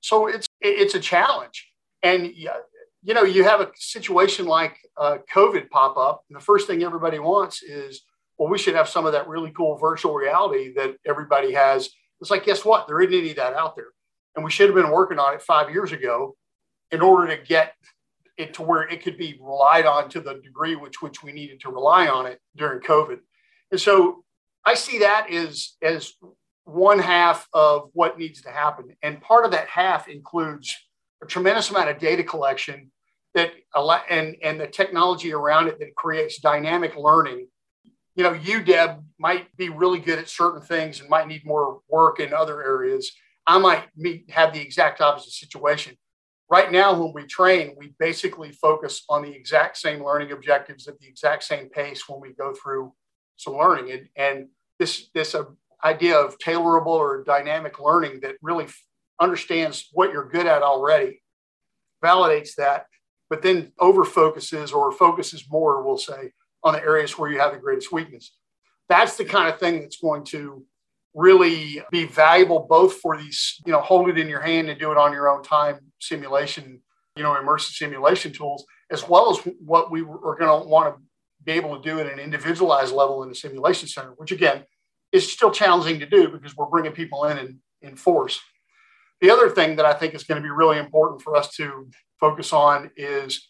So 0.00 0.26
it's 0.26 0.46
it's 0.60 0.94
a 0.94 1.00
challenge, 1.00 1.70
and 2.02 2.30
you 2.34 3.14
know 3.14 3.22
you 3.22 3.44
have 3.44 3.60
a 3.60 3.70
situation 3.76 4.46
like 4.46 4.76
uh, 4.96 5.18
COVID 5.34 5.70
pop 5.70 5.96
up, 5.96 6.24
and 6.28 6.36
the 6.36 6.44
first 6.44 6.66
thing 6.66 6.82
everybody 6.82 7.18
wants 7.18 7.62
is, 7.62 8.02
well, 8.38 8.50
we 8.50 8.58
should 8.58 8.74
have 8.74 8.88
some 8.88 9.06
of 9.06 9.12
that 9.12 9.28
really 9.28 9.50
cool 9.50 9.76
virtual 9.76 10.14
reality 10.14 10.72
that 10.74 10.96
everybody 11.06 11.52
has. 11.52 11.88
It's 12.20 12.30
like, 12.30 12.44
guess 12.44 12.64
what? 12.64 12.86
There 12.86 13.00
isn't 13.00 13.14
any 13.14 13.30
of 13.30 13.36
that 13.36 13.54
out 13.54 13.76
there, 13.76 13.92
and 14.36 14.44
we 14.44 14.50
should 14.50 14.68
have 14.68 14.76
been 14.76 14.90
working 14.90 15.18
on 15.18 15.34
it 15.34 15.42
five 15.42 15.70
years 15.70 15.92
ago 15.92 16.36
in 16.90 17.00
order 17.00 17.34
to 17.34 17.42
get 17.42 17.74
it 18.36 18.54
to 18.54 18.62
where 18.62 18.82
it 18.82 19.02
could 19.02 19.16
be 19.16 19.38
relied 19.40 19.86
on 19.86 20.08
to 20.10 20.20
the 20.20 20.34
degree 20.34 20.76
which 20.76 21.00
which 21.00 21.22
we 21.22 21.32
needed 21.32 21.60
to 21.60 21.70
rely 21.70 22.08
on 22.08 22.26
it 22.26 22.40
during 22.56 22.80
COVID. 22.80 23.18
And 23.70 23.80
so 23.80 24.24
I 24.64 24.74
see 24.74 24.98
that 24.98 25.30
as 25.30 25.76
as 25.82 26.12
one 26.64 26.98
half 26.98 27.46
of 27.52 27.90
what 27.92 28.18
needs 28.18 28.42
to 28.42 28.50
happen. 28.50 28.96
And 29.02 29.20
part 29.20 29.44
of 29.44 29.50
that 29.52 29.68
half 29.68 30.08
includes 30.08 30.74
a 31.22 31.26
tremendous 31.26 31.70
amount 31.70 31.90
of 31.90 31.98
data 31.98 32.24
collection 32.24 32.90
that 33.34 33.52
and 34.08 34.36
and 34.42 34.60
the 34.60 34.66
technology 34.66 35.32
around 35.32 35.68
it 35.68 35.78
that 35.80 35.94
creates 35.96 36.38
dynamic 36.38 36.96
learning. 36.96 37.48
You 38.14 38.22
know, 38.22 38.32
you 38.32 38.62
Deb 38.62 39.04
might 39.18 39.54
be 39.56 39.68
really 39.68 39.98
good 39.98 40.18
at 40.18 40.28
certain 40.28 40.62
things 40.62 41.00
and 41.00 41.08
might 41.08 41.26
need 41.26 41.44
more 41.44 41.80
work 41.88 42.20
in 42.20 42.32
other 42.32 42.62
areas. 42.62 43.10
I 43.46 43.58
might 43.58 43.88
meet, 43.96 44.30
have 44.30 44.52
the 44.54 44.60
exact 44.60 45.00
opposite 45.00 45.32
situation. 45.32 45.96
Right 46.48 46.70
now, 46.70 46.94
when 46.94 47.12
we 47.12 47.26
train, 47.26 47.74
we 47.76 47.94
basically 47.98 48.52
focus 48.52 49.04
on 49.08 49.22
the 49.22 49.32
exact 49.34 49.76
same 49.78 50.04
learning 50.04 50.30
objectives 50.30 50.86
at 50.86 50.98
the 50.98 51.06
exact 51.06 51.42
same 51.42 51.68
pace 51.68 52.08
when 52.08 52.20
we 52.20 52.32
go 52.32 52.54
through 52.54 52.92
some 53.36 53.54
learning. 53.56 53.90
And, 53.90 54.08
and 54.16 54.48
this 54.78 55.08
this 55.14 55.34
uh, 55.34 55.44
idea 55.84 56.16
of 56.16 56.38
tailorable 56.38 56.86
or 56.86 57.22
dynamic 57.24 57.78
learning 57.78 58.20
that 58.20 58.36
really 58.42 58.66
understands 59.20 59.88
what 59.92 60.12
you're 60.12 60.28
good 60.28 60.46
at 60.46 60.62
already, 60.62 61.22
validates 62.02 62.54
that, 62.56 62.86
but 63.30 63.42
then 63.42 63.72
over 63.78 64.04
focuses 64.04 64.72
or 64.72 64.92
focuses 64.92 65.44
more, 65.50 65.82
we'll 65.82 65.98
say, 65.98 66.32
on 66.62 66.72
the 66.74 66.80
areas 66.80 67.18
where 67.18 67.30
you 67.30 67.38
have 67.38 67.52
the 67.52 67.58
greatest 67.58 67.92
weakness. 67.92 68.34
That's 68.88 69.16
the 69.16 69.24
kind 69.24 69.52
of 69.52 69.60
thing 69.60 69.80
that's 69.80 70.00
going 70.00 70.24
to 70.26 70.64
really 71.14 71.82
be 71.90 72.06
valuable 72.06 72.66
both 72.68 72.94
for 72.94 73.16
these, 73.16 73.60
you 73.64 73.72
know, 73.72 73.80
hold 73.80 74.08
it 74.08 74.18
in 74.18 74.28
your 74.28 74.40
hand 74.40 74.68
and 74.68 74.78
do 74.78 74.90
it 74.90 74.98
on 74.98 75.12
your 75.12 75.28
own 75.28 75.42
time 75.42 75.78
simulation, 76.00 76.80
you 77.16 77.22
know, 77.22 77.34
immersive 77.34 77.74
simulation 77.76 78.32
tools, 78.32 78.64
as 78.90 79.08
well 79.08 79.30
as 79.30 79.38
what 79.60 79.90
we 79.90 80.00
are 80.00 80.36
going 80.36 80.62
to 80.62 80.68
want 80.68 80.94
to 80.94 81.00
be 81.44 81.52
able 81.52 81.80
to 81.80 81.88
do 81.88 82.00
at 82.00 82.10
an 82.10 82.18
individualized 82.18 82.92
level 82.92 83.22
in 83.22 83.30
a 83.30 83.34
simulation 83.34 83.86
center, 83.86 84.12
which 84.16 84.32
again 84.32 84.64
is 85.14 85.32
still 85.32 85.50
challenging 85.50 85.98
to 86.00 86.06
do 86.06 86.28
because 86.28 86.56
we're 86.56 86.66
bringing 86.66 86.92
people 86.92 87.24
in 87.24 87.38
in, 87.38 87.58
in 87.80 87.96
force. 87.96 88.40
The 89.20 89.30
other 89.30 89.48
thing 89.48 89.76
that 89.76 89.86
I 89.86 89.94
think 89.94 90.14
is 90.14 90.24
going 90.24 90.42
to 90.42 90.46
be 90.46 90.50
really 90.50 90.78
important 90.78 91.22
for 91.22 91.36
us 91.36 91.54
to 91.56 91.88
focus 92.20 92.52
on 92.52 92.90
is 92.96 93.48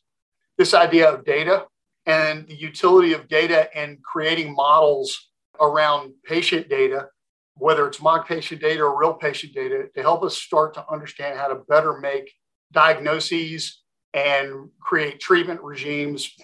this 0.59 0.75
idea 0.75 1.11
of 1.11 1.25
data 1.25 1.65
and 2.07 2.47
the 2.47 2.55
utility 2.55 3.15
of 3.15 3.27
data 3.29 3.75
and 3.77 4.01
creating 4.03 4.55
models 4.55 5.31
around 5.61 6.13
patient 6.25 6.69
data 6.69 7.09
whether 7.57 7.87
it's 7.87 8.03
mock 8.03 8.27
patient 8.27 8.61
data 8.61 8.83
or 8.83 8.99
real 8.99 9.15
patient 9.15 9.55
data, 9.55 9.89
to 9.95 10.03
help 10.03 10.23
us 10.23 10.37
start 10.37 10.75
to 10.75 10.85
understand 10.91 11.39
how 11.39 11.49
to 11.49 11.57
better 11.69 11.99
make 11.99 12.33
diagnoses 12.73 13.83
and 14.13 14.69
create 14.81 15.21
treatment 15.21 15.61
regimes 15.63 16.35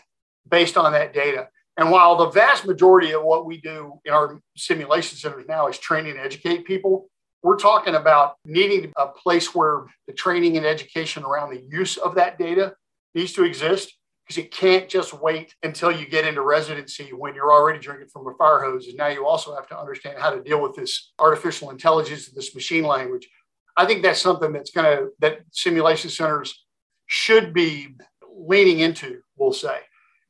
based 0.48 0.76
on 0.76 0.92
that 0.92 1.12
data. 1.12 1.48
And 1.76 1.90
while 1.90 2.16
the 2.16 2.30
vast 2.30 2.66
majority 2.66 3.12
of 3.12 3.22
what 3.22 3.46
we 3.46 3.60
do 3.60 4.00
in 4.04 4.12
our 4.12 4.40
simulation 4.56 5.16
centers 5.16 5.46
now 5.48 5.68
is 5.68 5.78
training 5.78 6.12
and 6.12 6.20
educate 6.20 6.64
people, 6.64 7.08
we're 7.42 7.56
talking 7.56 7.94
about 7.94 8.36
needing 8.44 8.92
a 8.96 9.06
place 9.06 9.54
where 9.54 9.86
the 10.06 10.12
training 10.12 10.56
and 10.56 10.66
education 10.66 11.22
around 11.22 11.50
the 11.50 11.62
use 11.70 11.96
of 11.96 12.14
that 12.16 12.38
data 12.38 12.74
needs 13.14 13.32
to 13.32 13.44
exist 13.44 13.94
because 14.26 14.36
you 14.36 14.48
can't 14.48 14.88
just 14.88 15.12
wait 15.14 15.54
until 15.62 15.90
you 15.90 16.06
get 16.06 16.26
into 16.26 16.42
residency 16.42 17.10
when 17.12 17.34
you're 17.34 17.52
already 17.52 17.78
drinking 17.78 18.08
from 18.08 18.28
a 18.28 18.34
fire 18.34 18.60
hose. 18.60 18.86
And 18.86 18.96
now 18.96 19.08
you 19.08 19.26
also 19.26 19.54
have 19.54 19.66
to 19.68 19.78
understand 19.78 20.18
how 20.18 20.30
to 20.30 20.42
deal 20.42 20.60
with 20.60 20.76
this 20.76 21.12
artificial 21.18 21.70
intelligence, 21.70 22.28
and 22.28 22.36
this 22.36 22.54
machine 22.54 22.84
language. 22.84 23.28
I 23.76 23.86
think 23.86 24.02
that's 24.02 24.20
something 24.20 24.52
that's 24.52 24.70
going 24.70 24.98
to, 24.98 25.08
that 25.20 25.40
simulation 25.50 26.10
centers 26.10 26.66
should 27.06 27.54
be 27.54 27.96
leaning 28.36 28.80
into, 28.80 29.20
we'll 29.36 29.52
say. 29.52 29.78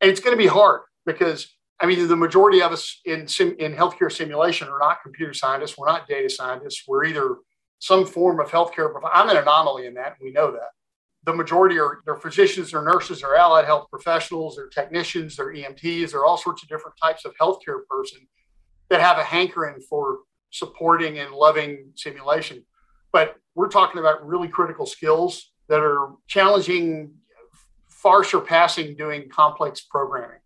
And 0.01 0.11
it's 0.11 0.21
going 0.21 0.35
to 0.35 0.43
be 0.43 0.47
hard 0.47 0.83
because, 1.07 1.57
I 1.81 1.87
mean, 1.87 2.07
the 2.09 2.17
majority 2.17 2.63
of 2.63 2.73
us 2.73 3.01
in, 3.05 3.27
sim, 3.27 3.57
in 3.59 3.75
healthcare 3.75 4.13
simulation 4.13 4.69
are 4.69 4.79
not 4.79 5.03
computer 5.03 5.35
scientists. 5.35 5.77
We're 5.77 5.87
not 5.87 6.09
data 6.09 6.31
scientists. 6.31 6.85
We're 6.87 7.05
either 7.05 7.37
some 7.79 8.07
form 8.07 8.41
of 8.41 8.51
healthcare. 8.51 8.93
I'm 9.13 9.29
an 9.29 9.37
anomaly 9.37 9.87
in 9.87 9.95
that. 9.95 10.17
We 10.21 10.33
know 10.33 10.53
that 10.53 10.71
the 11.25 11.35
majority 11.35 11.79
are 11.79 12.01
they're 12.05 12.17
physicians, 12.17 12.71
they're 12.71 12.83
nurses, 12.83 13.21
they're 13.21 13.37
allied 13.37 13.67
health 13.67 13.89
professionals, 13.91 14.57
they're 14.57 14.69
technicians, 14.69 15.37
they're 15.37 15.53
EMTs, 15.53 16.13
they're 16.13 16.25
all 16.25 16.39
sorts 16.39 16.63
of 16.63 16.69
different 16.69 16.97
types 17.03 17.25
of 17.25 17.35
healthcare 17.41 17.87
person 17.89 18.21
that 18.89 19.01
have 19.01 19.19
a 19.19 19.23
hankering 19.23 19.81
for 19.89 20.21
supporting 20.51 21.19
and 21.19 21.33
loving 21.33 21.93
simulation. 21.95 22.65
But 23.13 23.37
we're 23.55 23.69
talking 23.69 24.01
about 24.01 24.27
really 24.27 24.49
critical 24.49 24.87
skills 24.87 25.53
that 25.69 25.81
are 25.81 26.13
challenging, 26.27 27.13
far 27.89 28.25
surpassing 28.25 28.97
doing 28.97 29.29
complex 29.29 29.83
programming. 29.83 30.40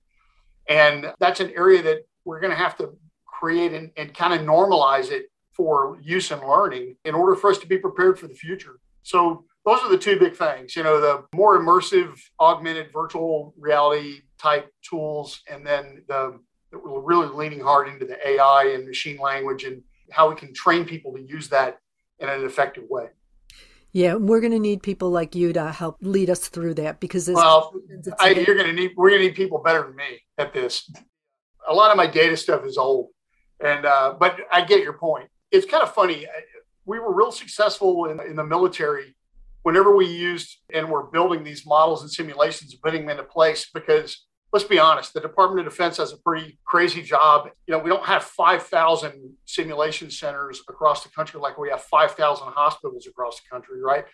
And 0.68 1.12
that's 1.18 1.40
an 1.40 1.52
area 1.56 1.82
that 1.82 2.06
we're 2.24 2.40
going 2.40 2.52
to 2.52 2.56
have 2.56 2.76
to 2.78 2.96
create 3.26 3.72
and, 3.72 3.90
and 3.96 4.14
kind 4.14 4.32
of 4.32 4.46
normalize 4.46 5.10
it 5.10 5.26
for 5.52 5.98
use 6.02 6.30
and 6.30 6.42
learning 6.42 6.96
in 7.04 7.14
order 7.14 7.34
for 7.34 7.50
us 7.50 7.58
to 7.58 7.66
be 7.66 7.78
prepared 7.78 8.18
for 8.18 8.26
the 8.26 8.34
future. 8.34 8.80
So 9.02 9.44
those 9.64 9.80
are 9.80 9.90
the 9.90 9.98
two 9.98 10.18
big 10.18 10.34
things 10.34 10.76
you 10.76 10.82
know 10.82 11.00
the 11.00 11.24
more 11.34 11.58
immersive 11.58 12.18
augmented 12.40 12.92
virtual 12.92 13.54
reality 13.58 14.20
type 14.38 14.70
tools 14.88 15.42
and 15.50 15.66
then 15.66 16.02
the 16.08 16.38
we're 16.72 17.00
really 17.00 17.28
leaning 17.28 17.60
hard 17.60 17.88
into 17.88 18.04
the 18.04 18.28
ai 18.28 18.72
and 18.74 18.86
machine 18.86 19.18
language 19.18 19.64
and 19.64 19.82
how 20.10 20.28
we 20.28 20.34
can 20.34 20.52
train 20.52 20.84
people 20.84 21.12
to 21.12 21.22
use 21.22 21.48
that 21.48 21.78
in 22.18 22.28
an 22.28 22.44
effective 22.44 22.84
way 22.88 23.08
yeah 23.94 24.14
we're 24.14 24.40
going 24.40 24.52
to 24.52 24.58
need 24.58 24.82
people 24.82 25.08
like 25.08 25.34
you 25.34 25.54
to 25.54 25.72
help 25.72 25.96
lead 26.02 26.28
us 26.28 26.48
through 26.48 26.74
that 26.74 27.00
because 27.00 27.30
well 27.30 27.72
I, 28.20 28.30
you're 28.30 28.56
going 28.56 28.66
to 28.66 28.72
need 28.74 28.90
we're 28.96 29.08
going 29.08 29.22
to 29.22 29.28
need 29.28 29.36
people 29.36 29.62
better 29.62 29.82
than 29.84 29.96
me 29.96 30.20
at 30.36 30.52
this. 30.52 30.90
A 31.66 31.72
lot 31.72 31.90
of 31.90 31.96
my 31.96 32.06
data 32.06 32.36
stuff 32.36 32.66
is 32.66 32.76
old 32.76 33.08
and 33.64 33.86
uh, 33.86 34.14
but 34.20 34.36
i 34.52 34.62
get 34.62 34.82
your 34.82 34.98
point. 34.98 35.30
It's 35.50 35.64
kind 35.64 35.82
of 35.82 35.94
funny 35.94 36.26
we 36.84 36.98
were 36.98 37.14
real 37.14 37.32
successful 37.32 38.06
in, 38.06 38.20
in 38.20 38.36
the 38.36 38.44
military 38.44 39.14
whenever 39.62 39.96
we 39.96 40.06
used 40.06 40.58
and 40.74 40.90
we're 40.90 41.04
building 41.04 41.42
these 41.42 41.64
models 41.66 42.02
and 42.02 42.10
simulations 42.10 42.72
and 42.72 42.82
putting 42.82 43.02
them 43.02 43.10
into 43.10 43.22
place 43.22 43.70
because 43.72 44.26
let's 44.54 44.64
be 44.64 44.78
honest 44.78 45.12
the 45.12 45.20
department 45.20 45.66
of 45.66 45.72
defense 45.72 45.96
has 45.96 46.12
a 46.12 46.16
pretty 46.16 46.56
crazy 46.64 47.02
job. 47.02 47.48
You 47.66 47.72
know 47.72 47.78
we 47.80 47.90
don't 47.90 48.06
have 48.06 48.22
5000 48.22 49.36
simulation 49.44 50.10
centers 50.10 50.62
across 50.68 51.02
the 51.02 51.10
country 51.10 51.40
like 51.40 51.58
we 51.58 51.68
have 51.70 51.82
5000 51.82 52.46
hospitals 52.52 53.06
across 53.06 53.40
the 53.40 53.48
country 53.50 53.82
right? 53.82 54.04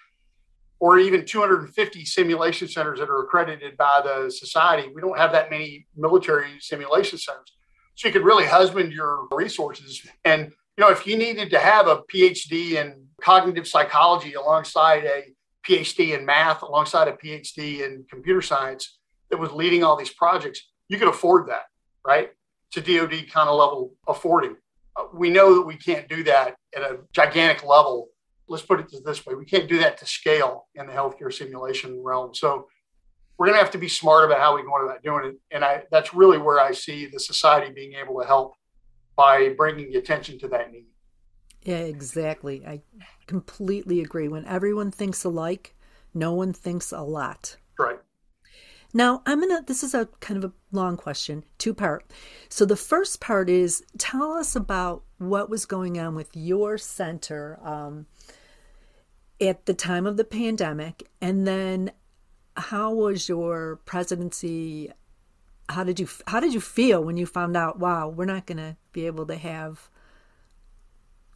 Or 0.81 0.99
even 0.99 1.27
250 1.27 2.07
simulation 2.07 2.67
centers 2.69 3.01
that 3.01 3.11
are 3.11 3.23
accredited 3.23 3.77
by 3.77 4.01
the 4.03 4.31
society. 4.31 4.91
We 4.95 5.03
don't 5.03 5.19
have 5.19 5.33
that 5.33 5.51
many 5.51 5.87
military 5.95 6.59
simulation 6.61 7.19
centers. 7.19 7.53
So 7.97 8.09
you 8.09 8.15
could 8.15 8.25
really 8.25 8.47
husband 8.47 8.95
your 8.95 9.29
resources. 9.31 10.01
And 10.25 10.47
you 10.79 10.81
know 10.83 10.89
if 10.89 11.07
you 11.07 11.19
needed 11.19 11.51
to 11.51 11.59
have 11.59 11.87
a 11.87 11.99
phd 12.11 12.51
in 12.51 13.09
cognitive 13.21 13.69
psychology 13.69 14.33
alongside 14.33 15.05
a 15.05 15.25
PhD 15.69 16.19
in 16.19 16.25
math 16.25 16.63
alongside 16.63 17.07
a 17.09 17.13
PhD 17.13 17.83
in 17.85 18.07
computer 18.09 18.41
science 18.41 19.00
that 19.31 19.39
was 19.39 19.53
leading 19.53 19.85
all 19.85 19.97
these 19.97 20.13
projects, 20.13 20.69
you 20.89 20.99
could 20.99 21.09
afford 21.09 21.49
that, 21.49 21.65
right? 22.07 22.31
To 22.73 22.81
DoD 22.81 23.31
kind 23.31 23.49
of 23.49 23.59
level 23.59 23.95
affording. 24.07 24.57
Uh, 24.97 25.05
we 25.15 25.31
know 25.31 25.55
that 25.55 25.67
we 25.67 25.77
can't 25.77 26.09
do 26.09 26.23
that 26.25 26.57
at 26.75 26.83
a 26.83 26.99
gigantic 27.13 27.65
level. 27.65 28.09
Let's 28.49 28.65
put 28.65 28.81
it 28.81 29.05
this 29.05 29.25
way: 29.27 29.35
we 29.35 29.45
can't 29.45 29.69
do 29.69 29.79
that 29.79 29.99
to 29.99 30.07
scale 30.07 30.67
in 30.75 30.87
the 30.87 30.93
healthcare 30.93 31.33
simulation 31.33 32.03
realm. 32.03 32.35
So 32.35 32.67
we're 33.41 33.47
going 33.47 33.57
to 33.57 33.63
have 33.63 33.73
to 33.73 33.79
be 33.79 33.89
smart 33.89 34.27
about 34.27 34.39
how 34.39 34.55
we 34.55 34.63
go 34.63 34.85
about 34.85 35.03
doing 35.03 35.25
it. 35.25 35.37
And 35.51 35.65
I, 35.65 35.85
that's 35.91 36.13
really 36.13 36.37
where 36.37 36.61
I 36.61 36.73
see 36.73 37.07
the 37.07 37.19
society 37.19 37.73
being 37.73 37.95
able 37.95 38.21
to 38.21 38.27
help 38.27 38.53
by 39.17 39.55
bringing 39.57 39.97
attention 39.97 40.39
to 40.41 40.49
that 40.49 40.71
need. 40.71 40.85
Yeah, 41.63 41.79
exactly. 41.79 42.63
I 42.67 42.83
completely 43.27 44.01
agree. 44.03 44.29
When 44.29 44.45
everyone 44.45 44.91
thinks 44.91 45.25
alike, 45.25 45.75
no 46.13 46.35
one 46.35 46.53
thinks 46.53 46.93
a 46.93 47.01
lot. 47.01 47.57
Right. 47.79 47.99
Now, 48.93 49.23
I'm 49.25 49.41
going 49.41 49.57
to, 49.57 49.65
this 49.65 49.83
is 49.83 49.95
a 49.95 50.07
kind 50.21 50.43
of 50.43 50.51
a 50.51 50.55
long 50.73 50.97
question, 50.97 51.45
two 51.59 51.75
part. 51.75 52.11
So, 52.49 52.65
the 52.65 52.77
first 52.77 53.21
part 53.21 53.49
is 53.49 53.85
tell 53.99 54.33
us 54.33 54.57
about 54.57 55.03
what 55.19 55.49
was 55.49 55.67
going 55.67 55.99
on 55.99 56.15
with 56.15 56.31
your 56.35 56.77
center 56.77 57.59
um, 57.63 58.07
at 59.41 59.67
the 59.67 59.75
time 59.75 60.07
of 60.07 60.17
the 60.17 60.25
pandemic, 60.25 61.09
and 61.21 61.47
then 61.47 61.93
how 62.57 62.93
was 62.93 63.29
your 63.29 63.81
presidency? 63.85 64.91
How 65.69 65.85
did 65.85 66.01
you 66.01 66.09
how 66.27 66.41
did 66.41 66.53
you 66.53 66.61
feel 66.61 67.05
when 67.05 67.17
you 67.17 67.27
found 67.27 67.57
out? 67.57 67.79
Wow, 67.79 68.09
we're 68.09 68.25
not 68.25 68.47
going 68.47 68.59
to 68.59 68.77
be 68.93 69.07
able 69.07 69.27
to 69.27 69.37
have 69.37 69.89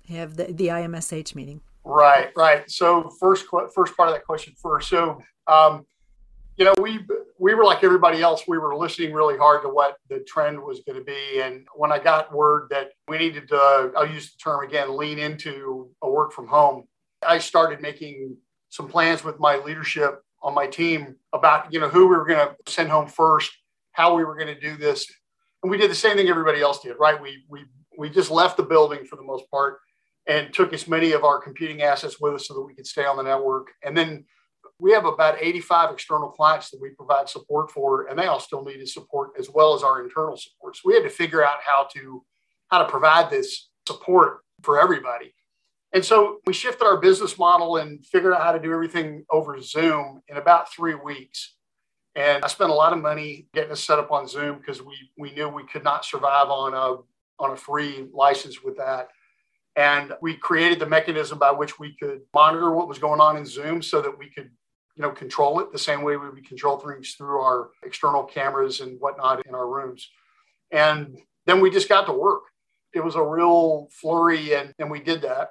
have 0.08 0.36
the, 0.36 0.46
the 0.46 0.68
IMSH 0.68 1.34
meeting. 1.34 1.60
Right, 1.84 2.30
right. 2.36 2.68
So 2.70 3.10
first, 3.20 3.46
first 3.74 3.96
part 3.96 4.08
of 4.08 4.14
that 4.14 4.24
question 4.24 4.54
first. 4.56 4.88
So, 4.88 5.20
um, 5.46 5.86
you 6.56 6.64
know, 6.64 6.74
we 6.80 7.00
we 7.38 7.54
were 7.54 7.64
like 7.64 7.82
everybody 7.82 8.22
else. 8.22 8.44
We 8.46 8.58
were 8.58 8.76
listening 8.76 9.12
really 9.12 9.36
hard 9.36 9.62
to 9.62 9.68
what 9.68 9.96
the 10.08 10.20
trend 10.20 10.60
was 10.60 10.80
going 10.86 10.98
to 10.98 11.04
be. 11.04 11.40
And 11.40 11.66
when 11.74 11.90
I 11.90 11.98
got 11.98 12.32
word 12.32 12.68
that 12.70 12.90
we 13.08 13.18
needed 13.18 13.48
to, 13.48 13.92
I'll 13.96 14.08
use 14.08 14.32
the 14.32 14.38
term 14.42 14.64
again, 14.64 14.96
lean 14.96 15.18
into 15.18 15.90
a 16.02 16.10
work 16.10 16.32
from 16.32 16.46
home, 16.46 16.84
I 17.26 17.38
started 17.38 17.80
making 17.80 18.36
some 18.68 18.88
plans 18.88 19.24
with 19.24 19.38
my 19.40 19.56
leadership 19.56 20.20
on 20.42 20.54
my 20.54 20.66
team 20.66 21.16
about 21.32 21.72
you 21.72 21.80
know 21.80 21.88
who 21.88 22.06
we 22.06 22.16
were 22.16 22.26
going 22.26 22.46
to 22.46 22.72
send 22.72 22.90
home 22.90 23.08
first, 23.08 23.50
how 23.92 24.14
we 24.14 24.24
were 24.24 24.36
going 24.36 24.54
to 24.54 24.60
do 24.60 24.76
this, 24.76 25.06
and 25.62 25.70
we 25.70 25.78
did 25.78 25.90
the 25.90 25.94
same 25.94 26.16
thing 26.16 26.28
everybody 26.28 26.60
else 26.60 26.80
did. 26.80 26.94
Right? 27.00 27.20
We 27.20 27.44
we 27.48 27.64
we 27.98 28.10
just 28.10 28.30
left 28.30 28.56
the 28.56 28.62
building 28.62 29.04
for 29.04 29.16
the 29.16 29.22
most 29.22 29.50
part 29.50 29.78
and 30.26 30.52
took 30.52 30.72
as 30.72 30.88
many 30.88 31.12
of 31.12 31.24
our 31.24 31.40
computing 31.40 31.82
assets 31.82 32.20
with 32.20 32.34
us 32.34 32.48
so 32.48 32.54
that 32.54 32.62
we 32.62 32.74
could 32.74 32.86
stay 32.86 33.04
on 33.04 33.16
the 33.16 33.22
network. 33.22 33.68
And 33.84 33.96
then 33.96 34.24
we 34.78 34.92
have 34.92 35.04
about 35.04 35.36
85 35.40 35.92
external 35.92 36.28
clients 36.28 36.70
that 36.70 36.80
we 36.80 36.90
provide 36.90 37.28
support 37.28 37.70
for, 37.70 38.06
and 38.06 38.18
they 38.18 38.26
all 38.26 38.40
still 38.40 38.64
needed 38.64 38.88
support 38.88 39.30
as 39.38 39.48
well 39.48 39.74
as 39.74 39.82
our 39.82 40.02
internal 40.02 40.36
support. 40.36 40.76
So 40.76 40.82
we 40.86 40.94
had 40.94 41.04
to 41.04 41.10
figure 41.10 41.44
out 41.44 41.58
how 41.64 41.88
to 41.94 42.24
how 42.70 42.78
to 42.82 42.88
provide 42.88 43.30
this 43.30 43.68
support 43.86 44.38
for 44.62 44.80
everybody. 44.80 45.34
And 45.92 46.04
so 46.04 46.38
we 46.44 46.52
shifted 46.52 46.84
our 46.84 46.96
business 46.96 47.38
model 47.38 47.76
and 47.76 48.04
figured 48.04 48.32
out 48.32 48.42
how 48.42 48.52
to 48.52 48.58
do 48.58 48.72
everything 48.72 49.24
over 49.30 49.60
Zoom 49.60 50.22
in 50.28 50.38
about 50.38 50.72
three 50.72 50.96
weeks. 50.96 51.54
And 52.16 52.44
I 52.44 52.48
spent 52.48 52.70
a 52.70 52.74
lot 52.74 52.92
of 52.92 53.00
money 53.00 53.46
getting 53.54 53.70
us 53.70 53.84
set 53.84 53.98
up 53.98 54.10
on 54.10 54.26
Zoom 54.26 54.58
because 54.58 54.82
we 54.82 54.94
we 55.16 55.32
knew 55.32 55.48
we 55.48 55.66
could 55.66 55.84
not 55.84 56.04
survive 56.04 56.48
on 56.48 56.74
a 56.74 56.96
on 57.42 57.52
a 57.52 57.56
free 57.56 58.08
license 58.12 58.62
with 58.62 58.76
that. 58.78 59.08
And 59.76 60.12
we 60.20 60.34
created 60.34 60.78
the 60.78 60.86
mechanism 60.86 61.38
by 61.38 61.50
which 61.50 61.78
we 61.78 61.96
could 61.96 62.20
monitor 62.32 62.70
what 62.72 62.88
was 62.88 62.98
going 62.98 63.20
on 63.20 63.36
in 63.36 63.44
Zoom 63.44 63.82
so 63.82 64.00
that 64.00 64.16
we 64.16 64.30
could, 64.30 64.50
you 64.96 65.02
know, 65.02 65.10
control 65.10 65.60
it 65.60 65.72
the 65.72 65.78
same 65.78 66.02
way 66.02 66.16
we 66.16 66.28
would 66.28 66.46
control 66.46 66.78
things 66.78 67.14
through 67.14 67.40
our 67.40 67.70
external 67.84 68.22
cameras 68.22 68.80
and 68.80 69.00
whatnot 69.00 69.44
in 69.46 69.54
our 69.54 69.66
rooms. 69.66 70.10
And 70.70 71.18
then 71.46 71.60
we 71.60 71.70
just 71.70 71.88
got 71.88 72.06
to 72.06 72.12
work. 72.12 72.42
it 72.92 73.02
was 73.02 73.16
a 73.16 73.22
real 73.22 73.88
flurry, 73.90 74.54
and, 74.54 74.72
and 74.78 74.90
we 74.90 75.00
did 75.00 75.22
that. 75.22 75.50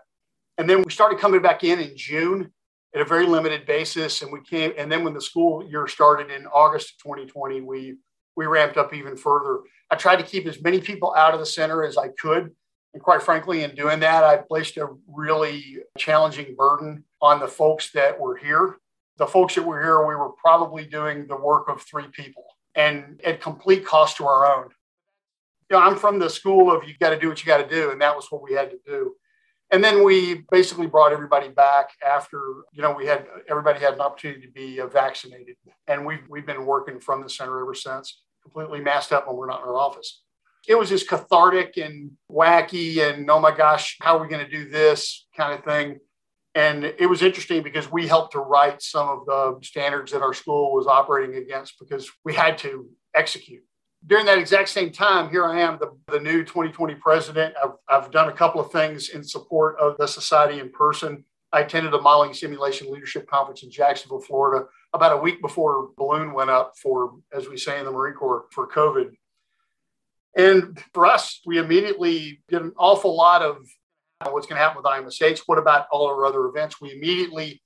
And 0.57 0.69
then 0.69 0.81
we 0.81 0.91
started 0.91 1.19
coming 1.19 1.41
back 1.41 1.63
in 1.63 1.79
in 1.79 1.97
June 1.97 2.51
at 2.95 3.01
a 3.01 3.05
very 3.05 3.25
limited 3.25 3.65
basis. 3.65 4.21
And 4.21 4.31
we 4.31 4.41
came, 4.41 4.71
and 4.77 4.91
then 4.91 5.03
when 5.03 5.13
the 5.13 5.21
school 5.21 5.67
year 5.67 5.87
started 5.87 6.31
in 6.31 6.45
August 6.47 6.91
of 6.91 7.03
2020, 7.03 7.61
we 7.61 7.95
we 8.35 8.45
ramped 8.45 8.77
up 8.77 8.93
even 8.93 9.15
further. 9.15 9.59
I 9.91 9.95
tried 9.95 10.15
to 10.17 10.23
keep 10.23 10.47
as 10.47 10.61
many 10.61 10.79
people 10.79 11.13
out 11.15 11.33
of 11.33 11.39
the 11.39 11.45
center 11.45 11.83
as 11.83 11.97
I 11.97 12.07
could. 12.19 12.51
And 12.93 13.03
quite 13.03 13.21
frankly, 13.21 13.63
in 13.63 13.75
doing 13.75 13.99
that, 13.99 14.23
I 14.23 14.37
placed 14.37 14.77
a 14.77 14.87
really 15.07 15.77
challenging 15.97 16.55
burden 16.55 17.03
on 17.21 17.39
the 17.39 17.47
folks 17.47 17.91
that 17.91 18.19
were 18.19 18.35
here. 18.35 18.77
The 19.17 19.27
folks 19.27 19.55
that 19.55 19.63
were 19.63 19.81
here, 19.81 20.07
we 20.07 20.15
were 20.15 20.31
probably 20.31 20.85
doing 20.85 21.27
the 21.27 21.35
work 21.35 21.69
of 21.69 21.81
three 21.81 22.07
people 22.11 22.45
and 22.75 23.21
at 23.23 23.41
complete 23.41 23.85
cost 23.85 24.17
to 24.17 24.25
our 24.25 24.45
own. 24.45 24.69
You 25.69 25.77
know, 25.77 25.83
I'm 25.83 25.95
from 25.95 26.19
the 26.19 26.29
school 26.29 26.71
of 26.71 26.87
you 26.87 26.95
got 26.99 27.11
to 27.11 27.19
do 27.19 27.29
what 27.29 27.39
you 27.39 27.45
got 27.45 27.57
to 27.57 27.67
do. 27.67 27.91
And 27.91 28.01
that 28.01 28.15
was 28.15 28.27
what 28.29 28.41
we 28.41 28.53
had 28.53 28.71
to 28.71 28.79
do. 28.85 29.13
And 29.71 29.83
then 29.83 30.03
we 30.03 30.43
basically 30.51 30.85
brought 30.85 31.13
everybody 31.13 31.49
back 31.49 31.89
after, 32.05 32.39
you 32.73 32.81
know, 32.83 32.93
we 32.93 33.07
had 33.07 33.25
everybody 33.49 33.79
had 33.79 33.95
an 33.95 34.01
opportunity 34.01 34.45
to 34.45 34.51
be 34.51 34.79
vaccinated. 34.91 35.55
And 35.87 36.05
we've, 36.05 36.23
we've 36.29 36.45
been 36.45 36.65
working 36.65 36.99
from 36.99 37.23
the 37.23 37.29
center 37.29 37.59
ever 37.59 37.73
since, 37.73 38.21
completely 38.43 38.81
masked 38.81 39.13
up 39.13 39.27
when 39.27 39.35
we're 39.35 39.47
not 39.47 39.61
in 39.61 39.67
our 39.67 39.77
office. 39.77 40.21
It 40.67 40.75
was 40.75 40.89
just 40.89 41.09
cathartic 41.09 41.77
and 41.77 42.11
wacky 42.31 42.99
and 42.99 43.29
oh 43.29 43.39
my 43.39 43.55
gosh, 43.55 43.97
how 43.99 44.17
are 44.17 44.21
we 44.21 44.29
going 44.29 44.45
to 44.45 44.51
do 44.51 44.69
this 44.69 45.25
kind 45.35 45.57
of 45.57 45.65
thing. 45.65 45.99
And 46.55 46.83
it 46.83 47.09
was 47.09 47.23
interesting 47.23 47.63
because 47.63 47.91
we 47.91 48.07
helped 48.07 48.33
to 48.33 48.39
write 48.39 48.81
some 48.81 49.09
of 49.09 49.25
the 49.25 49.59
standards 49.63 50.11
that 50.11 50.21
our 50.21 50.33
school 50.33 50.73
was 50.73 50.85
operating 50.85 51.35
against 51.35 51.79
because 51.79 52.11
we 52.23 52.33
had 52.33 52.57
to 52.59 52.87
execute 53.15 53.63
during 54.05 54.25
that 54.25 54.37
exact 54.37 54.69
same 54.69 54.91
time, 54.91 55.29
here 55.29 55.45
I 55.45 55.61
am, 55.61 55.77
the, 55.79 55.95
the 56.11 56.19
new 56.19 56.43
2020 56.43 56.95
president. 56.95 57.55
I've, 57.63 57.71
I've 57.87 58.11
done 58.11 58.29
a 58.29 58.33
couple 58.33 58.59
of 58.59 58.71
things 58.71 59.09
in 59.09 59.23
support 59.23 59.77
of 59.79 59.97
the 59.97 60.07
society 60.07 60.59
in 60.59 60.71
person. 60.71 61.23
I 61.51 61.61
attended 61.61 61.93
a 61.93 62.01
modeling 62.01 62.33
simulation 62.33 62.91
leadership 62.91 63.27
conference 63.27 63.63
in 63.63 63.71
Jacksonville, 63.71 64.19
Florida, 64.19 64.65
about 64.93 65.13
a 65.13 65.21
week 65.21 65.41
before 65.41 65.89
balloon 65.97 66.33
went 66.33 66.49
up 66.49 66.73
for, 66.81 67.13
as 67.31 67.47
we 67.47 67.57
say 67.57 67.79
in 67.79 67.85
the 67.85 67.91
Marine 67.91 68.15
Corps, 68.15 68.45
for 68.51 68.67
COVID. 68.67 69.11
And 70.35 70.83
for 70.93 71.05
us, 71.05 71.39
we 71.45 71.59
immediately 71.59 72.41
did 72.49 72.63
an 72.63 72.73
awful 72.77 73.15
lot 73.15 73.43
of 73.43 73.57
what's 74.31 74.47
going 74.47 74.57
to 74.57 74.63
happen 74.63 74.77
with 74.77 74.85
IMSH. 74.85 75.41
What 75.45 75.57
about 75.57 75.87
all 75.91 76.07
our 76.07 76.25
other 76.25 76.45
events? 76.45 76.79
We 76.79 76.93
immediately 76.93 77.61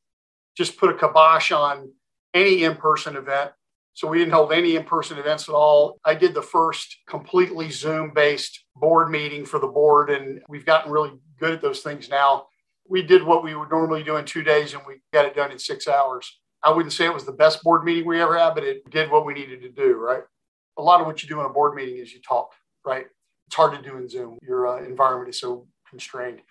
just 0.55 0.77
put 0.77 0.89
a 0.89 0.93
kibosh 0.93 1.51
on 1.51 1.91
any 2.33 2.63
in 2.63 2.75
person 2.75 3.15
event 3.15 3.51
so 3.97 4.07
we 4.07 4.19
didn't 4.19 4.35
hold 4.35 4.53
any 4.53 4.75
in 4.75 4.83
person 4.83 5.17
events 5.17 5.49
at 5.49 5.55
all. 5.55 5.99
I 6.05 6.13
did 6.13 6.35
the 6.35 6.41
first 6.43 6.97
completely 7.09 7.71
Zoom 7.71 8.11
based 8.13 8.63
board 8.75 9.09
meeting 9.09 9.43
for 9.43 9.57
the 9.57 9.65
board, 9.65 10.11
and 10.11 10.39
we've 10.47 10.67
gotten 10.67 10.91
really 10.91 11.13
good 11.39 11.53
at 11.53 11.63
those 11.63 11.79
things 11.79 12.07
now. 12.07 12.45
We 12.87 13.01
did 13.01 13.23
what 13.23 13.43
we 13.43 13.55
would 13.55 13.71
normally 13.71 14.03
do 14.03 14.17
in 14.17 14.25
two 14.25 14.43
days, 14.43 14.75
and 14.75 14.83
we 14.85 15.01
got 15.11 15.25
it 15.25 15.35
done 15.35 15.51
in 15.51 15.57
six 15.57 15.87
hours. 15.87 16.39
I 16.63 16.69
wouldn't 16.69 16.93
say 16.93 17.05
it 17.05 17.13
was 17.13 17.25
the 17.25 17.31
best 17.31 17.63
board 17.63 17.83
meeting 17.83 18.05
we 18.05 18.21
ever 18.21 18.37
had, 18.37 18.53
but 18.53 18.63
it 18.63 18.87
did 18.91 19.09
what 19.09 19.25
we 19.25 19.33
needed 19.33 19.63
to 19.63 19.69
do, 19.69 19.95
right? 19.95 20.21
A 20.77 20.81
lot 20.83 21.01
of 21.01 21.07
what 21.07 21.23
you 21.23 21.27
do 21.27 21.39
in 21.39 21.47
a 21.47 21.49
board 21.49 21.73
meeting 21.73 21.97
is 21.97 22.13
you 22.13 22.21
talk, 22.21 22.51
right? 22.85 23.07
It's 23.47 23.55
hard 23.55 23.81
to 23.81 23.81
do 23.81 23.97
in 23.97 24.07
Zoom. 24.07 24.37
Your 24.43 24.67
uh, 24.67 24.83
environment 24.83 25.29
is 25.29 25.39
so 25.39 25.65
constrained. 25.89 26.41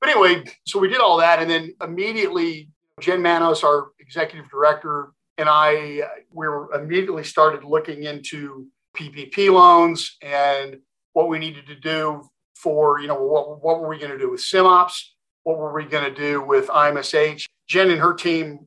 But 0.00 0.10
anyway, 0.10 0.44
so 0.64 0.78
we 0.78 0.88
did 0.88 1.00
all 1.00 1.18
that. 1.18 1.40
And 1.40 1.50
then 1.50 1.74
immediately, 1.82 2.70
Jen 3.00 3.22
Manos, 3.22 3.62
our 3.62 3.88
executive 3.98 4.50
director, 4.50 5.12
and 5.38 5.48
I 5.48 6.02
we 6.32 6.48
were 6.48 6.72
immediately 6.74 7.24
started 7.24 7.64
looking 7.64 8.04
into 8.04 8.66
PPP 8.96 9.52
loans 9.52 10.16
and 10.22 10.78
what 11.12 11.28
we 11.28 11.38
needed 11.38 11.66
to 11.66 11.74
do 11.74 12.28
for 12.54 13.00
you 13.00 13.08
know 13.08 13.22
what 13.22 13.62
what 13.62 13.80
were 13.80 13.88
we 13.88 13.98
going 13.98 14.10
to 14.10 14.18
do 14.18 14.30
with 14.30 14.40
SimOps, 14.40 15.00
what 15.44 15.58
were 15.58 15.72
we 15.72 15.84
going 15.84 16.04
to 16.04 16.14
do 16.14 16.42
with 16.42 16.68
IMSH. 16.68 17.46
Jen 17.66 17.90
and 17.90 18.00
her 18.00 18.14
team, 18.14 18.66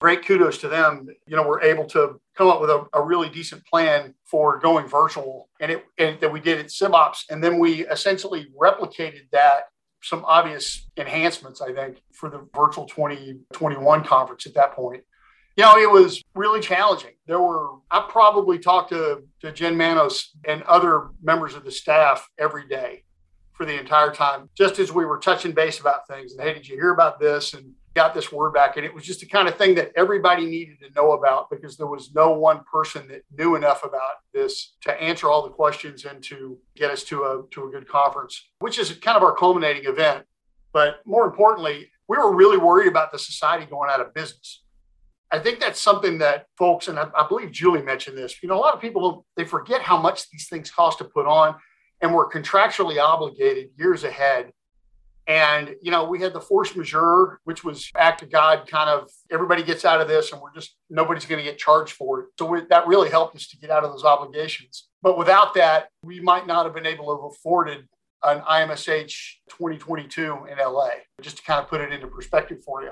great 0.00 0.26
kudos 0.26 0.58
to 0.58 0.68
them. 0.68 1.06
You 1.26 1.36
know, 1.36 1.42
were 1.42 1.62
able 1.62 1.86
to 1.86 2.20
come 2.36 2.48
up 2.48 2.60
with 2.60 2.70
a, 2.70 2.86
a 2.94 3.02
really 3.02 3.28
decent 3.28 3.64
plan 3.66 4.14
for 4.24 4.58
going 4.58 4.86
virtual, 4.86 5.48
and 5.60 5.72
it 5.72 5.84
and 5.98 6.20
that 6.20 6.32
we 6.32 6.40
did 6.40 6.58
at 6.58 6.66
SimOps, 6.66 7.24
and 7.30 7.42
then 7.42 7.58
we 7.58 7.86
essentially 7.86 8.46
replicated 8.60 9.30
that 9.32 9.64
some 10.02 10.24
obvious 10.26 10.88
enhancements, 10.96 11.60
I 11.60 11.72
think, 11.72 11.98
for 12.12 12.28
the 12.28 12.48
virtual 12.54 12.86
2021 12.86 14.04
conference 14.04 14.46
at 14.46 14.54
that 14.54 14.72
point 14.72 15.04
you 15.56 15.64
know, 15.64 15.76
it 15.76 15.90
was 15.90 16.22
really 16.34 16.60
challenging. 16.60 17.12
There 17.26 17.40
were, 17.40 17.72
I 17.90 18.06
probably 18.08 18.58
talked 18.58 18.90
to, 18.90 19.22
to 19.40 19.52
Jen 19.52 19.76
Manos 19.76 20.30
and 20.46 20.62
other 20.62 21.10
members 21.22 21.54
of 21.54 21.64
the 21.64 21.70
staff 21.70 22.26
every 22.38 22.66
day 22.66 23.04
for 23.52 23.66
the 23.66 23.78
entire 23.78 24.12
time, 24.12 24.48
just 24.56 24.78
as 24.78 24.92
we 24.92 25.04
were 25.04 25.18
touching 25.18 25.52
base 25.52 25.78
about 25.78 26.08
things. 26.08 26.32
And 26.32 26.40
hey, 26.40 26.54
did 26.54 26.66
you 26.66 26.76
hear 26.76 26.92
about 26.92 27.20
this? 27.20 27.52
And 27.52 27.72
got 27.94 28.14
this 28.14 28.32
word 28.32 28.52
back. 28.52 28.76
And 28.76 28.86
it 28.86 28.94
was 28.94 29.04
just 29.04 29.20
the 29.20 29.26
kind 29.26 29.48
of 29.48 29.56
thing 29.56 29.74
that 29.74 29.92
everybody 29.96 30.46
needed 30.46 30.78
to 30.80 30.90
know 30.94 31.12
about 31.12 31.50
because 31.50 31.76
there 31.76 31.86
was 31.86 32.14
no 32.14 32.30
one 32.32 32.62
person 32.70 33.06
that 33.08 33.22
knew 33.36 33.54
enough 33.54 33.84
about 33.84 34.16
this 34.32 34.74
to 34.82 35.02
answer 35.02 35.28
all 35.28 35.42
the 35.42 35.50
questions 35.50 36.04
and 36.04 36.22
to 36.24 36.58
get 36.74 36.90
us 36.90 37.04
to 37.04 37.22
a, 37.24 37.42
to 37.50 37.68
a 37.68 37.70
good 37.70 37.88
conference, 37.88 38.48
which 38.60 38.78
is 38.78 38.90
kind 38.92 39.16
of 39.16 39.22
our 39.22 39.34
culminating 39.34 39.84
event. 39.84 40.24
But 40.72 41.00
more 41.04 41.26
importantly, 41.26 41.90
we 42.08 42.16
were 42.16 42.34
really 42.34 42.58
worried 42.58 42.88
about 42.88 43.12
the 43.12 43.18
society 43.18 43.66
going 43.66 43.90
out 43.90 44.00
of 44.00 44.14
business 44.14 44.62
I 45.32 45.38
think 45.38 45.60
that's 45.60 45.80
something 45.80 46.18
that 46.18 46.46
folks, 46.58 46.88
and 46.88 46.98
I, 46.98 47.08
I, 47.16 47.26
believe 47.26 47.50
Julie 47.50 47.80
mentioned 47.80 48.18
this, 48.18 48.42
you 48.42 48.50
know, 48.50 48.54
a 48.54 48.60
lot 48.60 48.74
of 48.74 48.82
people, 48.82 49.24
they 49.34 49.46
forget 49.46 49.80
how 49.80 49.96
much 49.96 50.28
these 50.28 50.46
things 50.46 50.70
cost 50.70 50.98
to 50.98 51.04
put 51.04 51.26
on 51.26 51.56
and 52.02 52.14
we're 52.14 52.28
contractually 52.28 53.02
obligated 53.02 53.70
years 53.78 54.04
ahead. 54.04 54.52
And, 55.26 55.76
you 55.80 55.90
know, 55.90 56.04
we 56.04 56.20
had 56.20 56.32
the 56.32 56.40
force 56.40 56.74
majeure, 56.74 57.40
which 57.44 57.62
was 57.62 57.90
act 57.96 58.22
of 58.22 58.30
God 58.30 58.66
kind 58.66 58.90
of 58.90 59.08
everybody 59.30 59.62
gets 59.62 59.84
out 59.84 60.00
of 60.00 60.08
this 60.08 60.32
and 60.32 60.40
we're 60.40 60.52
just, 60.52 60.74
nobody's 60.90 61.26
going 61.26 61.38
to 61.38 61.48
get 61.48 61.58
charged 61.58 61.92
for 61.92 62.20
it. 62.20 62.26
So 62.38 62.46
we, 62.46 62.62
that 62.70 62.88
really 62.88 63.08
helped 63.08 63.36
us 63.36 63.46
to 63.48 63.56
get 63.56 63.70
out 63.70 63.84
of 63.84 63.92
those 63.92 64.04
obligations. 64.04 64.88
But 65.00 65.16
without 65.16 65.54
that, 65.54 65.88
we 66.02 66.20
might 66.20 66.46
not 66.46 66.64
have 66.64 66.74
been 66.74 66.86
able 66.86 67.06
to 67.06 67.22
have 67.22 67.32
afforded 67.32 67.88
an 68.24 68.40
IMSH 68.40 69.34
2022 69.50 70.46
in 70.50 70.58
LA, 70.58 70.88
just 71.20 71.38
to 71.38 71.42
kind 71.42 71.60
of 71.60 71.68
put 71.68 71.80
it 71.80 71.92
into 71.92 72.06
perspective 72.06 72.62
for 72.64 72.82
you. 72.82 72.90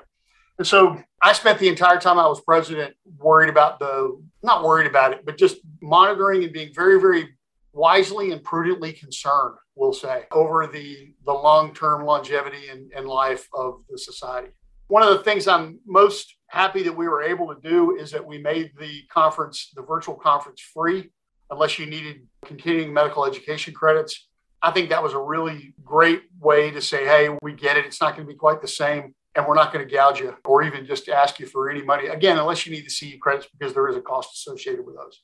And 0.59 0.67
so 0.67 1.03
I 1.23 1.33
spent 1.33 1.59
the 1.59 1.69
entire 1.69 1.99
time 1.99 2.19
I 2.19 2.27
was 2.27 2.41
president 2.43 2.95
worried 3.17 3.49
about 3.49 3.79
the, 3.79 4.21
not 4.43 4.63
worried 4.63 4.87
about 4.87 5.13
it, 5.13 5.25
but 5.25 5.39
just 5.39 5.57
monitoring 5.81 6.45
and 6.45 6.53
being 6.53 6.73
very, 6.75 7.01
very 7.01 7.31
wisely 7.73 8.33
and 8.33 8.43
prudently 8.43 8.93
concerned, 8.93 9.55
we'll 9.81 9.93
say, 9.95 10.25
over 10.31 10.67
the, 10.67 11.15
the 11.25 11.33
long 11.33 11.75
term 11.75 12.05
longevity 12.05 12.69
and, 12.69 12.93
and 12.95 13.09
life 13.09 13.49
of 13.55 13.81
the 13.89 13.99
society. 13.99 14.51
One 14.89 15.03
of 15.03 15.09
the 15.09 15.25
things 15.25 15.49
I'm 15.49 15.81
most 15.87 16.37
happy 16.49 16.83
that 16.83 16.97
we 16.97 17.09
were 17.09 17.23
able 17.23 17.53
to 17.55 17.61
do 17.67 17.97
is 17.97 18.11
that 18.11 18.25
we 18.25 18.39
made 18.39 18.73
the 18.79 19.03
conference, 19.11 19.71
the 19.75 19.83
virtual 19.83 20.17
conference, 20.17 20.61
free 20.61 21.11
unless 21.51 21.79
you 21.79 21.87
needed 21.87 22.27
continuing 22.45 22.93
medical 22.93 23.25
education 23.25 23.73
credits. 23.73 24.29
I 24.63 24.71
think 24.71 24.91
that 24.91 25.03
was 25.03 25.15
a 25.15 25.19
really 25.19 25.75
great 25.83 26.25
way 26.39 26.71
to 26.71 26.83
say, 26.83 27.07
hey, 27.07 27.31
we 27.41 27.55
get 27.55 27.77
it. 27.77 27.87
It's 27.87 28.01
not 28.01 28.15
going 28.15 28.29
to 28.29 28.33
be 28.33 28.39
quite 28.39 28.61
the 28.61 28.69
same 28.69 29.15
and 29.35 29.47
we're 29.47 29.55
not 29.55 29.73
going 29.73 29.87
to 29.87 29.93
gouge 29.93 30.21
you 30.21 30.37
or 30.45 30.63
even 30.63 30.85
just 30.85 31.09
ask 31.09 31.41
you 31.41 31.47
for 31.47 31.71
any 31.71 31.83
money 31.83 32.09
again 32.09 32.37
unless 32.39 32.67
you 32.67 32.73
need 32.73 32.85
the 32.85 32.91
CE 32.91 33.17
credits 33.21 33.47
because 33.59 33.73
there 33.73 33.89
is 33.89 33.97
a 33.97 34.03
cost 34.03 34.35
associated 34.35 34.85
with 34.85 34.97
those. 34.97 35.23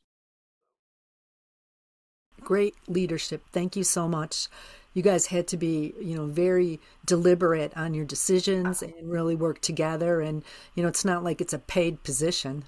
Great 2.42 2.74
leadership. 2.88 3.42
Thank 3.52 3.76
you 3.76 3.84
so 3.84 4.08
much. 4.08 4.48
You 4.94 5.02
guys 5.02 5.26
had 5.26 5.46
to 5.48 5.56
be, 5.56 5.94
you 6.00 6.16
know, 6.16 6.26
very 6.26 6.80
deliberate 7.04 7.76
on 7.76 7.92
your 7.92 8.04
decisions 8.04 8.82
uh-huh. 8.82 8.92
and 8.98 9.10
really 9.10 9.34
work 9.34 9.60
together 9.60 10.20
and 10.20 10.42
you 10.74 10.82
know, 10.82 10.88
it's 10.88 11.04
not 11.04 11.22
like 11.22 11.40
it's 11.40 11.52
a 11.52 11.58
paid 11.58 12.02
position. 12.02 12.64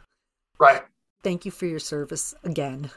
Right. 0.59 0.83
Thank 1.23 1.45
you 1.45 1.51
for 1.51 1.67
your 1.67 1.79
service 1.79 2.35
again. 2.45 2.91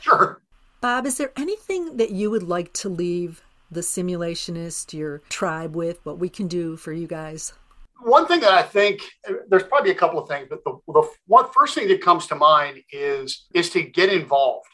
Sure. 0.00 0.40
Bob, 0.80 1.06
is 1.06 1.18
there 1.18 1.32
anything 1.36 1.96
that 1.96 2.10
you 2.10 2.30
would 2.30 2.42
like 2.42 2.72
to 2.74 2.88
leave 2.88 3.42
the 3.70 3.80
simulationist, 3.80 4.92
your 4.92 5.18
tribe 5.28 5.74
with, 5.74 5.98
what 6.04 6.18
we 6.18 6.28
can 6.28 6.46
do 6.46 6.76
for 6.76 6.92
you 6.92 7.06
guys? 7.06 7.54
one 8.02 8.26
thing 8.26 8.40
that 8.40 8.52
I 8.52 8.62
think 8.62 9.02
there's 9.48 9.62
probably 9.62 9.90
a 9.90 9.94
couple 9.94 10.18
of 10.18 10.28
things, 10.28 10.46
but 10.48 10.62
the, 10.64 10.78
the 10.88 11.08
one 11.26 11.46
first 11.52 11.74
thing 11.74 11.88
that 11.88 12.00
comes 12.00 12.26
to 12.28 12.34
mind 12.34 12.80
is 12.90 13.46
is 13.54 13.70
to 13.70 13.82
get 13.82 14.12
involved. 14.12 14.68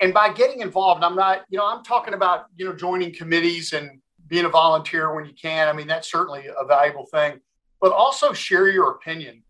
And 0.00 0.12
by 0.12 0.32
getting 0.32 0.60
involved, 0.60 1.02
I'm 1.02 1.16
not, 1.16 1.44
you 1.48 1.58
know, 1.58 1.66
I'm 1.66 1.82
talking 1.82 2.14
about, 2.14 2.46
you 2.56 2.66
know, 2.66 2.74
joining 2.74 3.14
committees 3.14 3.72
and 3.72 4.00
being 4.28 4.44
a 4.44 4.48
volunteer 4.48 5.14
when 5.14 5.24
you 5.24 5.32
can. 5.32 5.68
I 5.68 5.72
mean, 5.72 5.86
that's 5.86 6.10
certainly 6.10 6.46
a 6.46 6.66
valuable 6.66 7.06
thing, 7.06 7.40
but 7.80 7.92
also 7.92 8.32
share 8.32 8.68
your 8.68 8.90
opinion. 8.92 9.42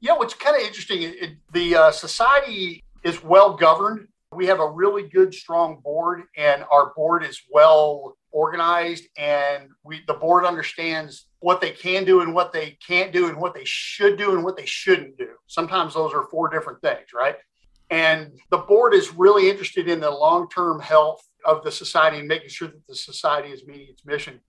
You 0.00 0.08
know, 0.08 0.16
what's 0.16 0.34
kind 0.34 0.56
of 0.56 0.62
interesting, 0.62 1.02
it, 1.02 1.36
the 1.52 1.76
uh, 1.76 1.90
society 1.92 2.82
is 3.04 3.22
well 3.22 3.54
governed. 3.54 4.08
We 4.32 4.46
have 4.46 4.60
a 4.60 4.68
really 4.68 5.08
good, 5.08 5.34
strong 5.34 5.80
board, 5.84 6.22
and 6.36 6.64
our 6.72 6.92
board 6.94 7.22
is 7.22 7.40
well 7.52 8.16
organized, 8.32 9.04
and 9.18 9.68
we 9.84 10.00
the 10.06 10.14
board 10.14 10.46
understands 10.46 11.26
what 11.40 11.60
they 11.60 11.70
can 11.70 12.04
do 12.04 12.22
and 12.22 12.34
what 12.34 12.52
they 12.52 12.78
can't 12.86 13.12
do 13.12 13.28
and 13.28 13.36
what 13.36 13.54
they 13.54 13.64
should 13.64 14.16
do 14.16 14.34
and 14.34 14.42
what 14.42 14.56
they 14.56 14.64
shouldn't 14.64 15.18
do. 15.18 15.28
Sometimes 15.46 15.92
those 15.92 16.14
are 16.14 16.26
four 16.30 16.48
different 16.48 16.80
things, 16.80 17.08
right? 17.14 17.36
And 17.92 18.40
the 18.50 18.56
board 18.56 18.94
is 18.94 19.12
really 19.12 19.50
interested 19.50 19.86
in 19.86 20.00
the 20.00 20.10
long 20.10 20.48
term 20.48 20.80
health 20.80 21.22
of 21.44 21.62
the 21.62 21.70
society 21.70 22.20
and 22.20 22.26
making 22.26 22.48
sure 22.48 22.68
that 22.68 22.86
the 22.88 22.94
society 22.94 23.50
is 23.50 23.66
meeting 23.66 23.88
its 23.90 24.06
mission. 24.06 24.40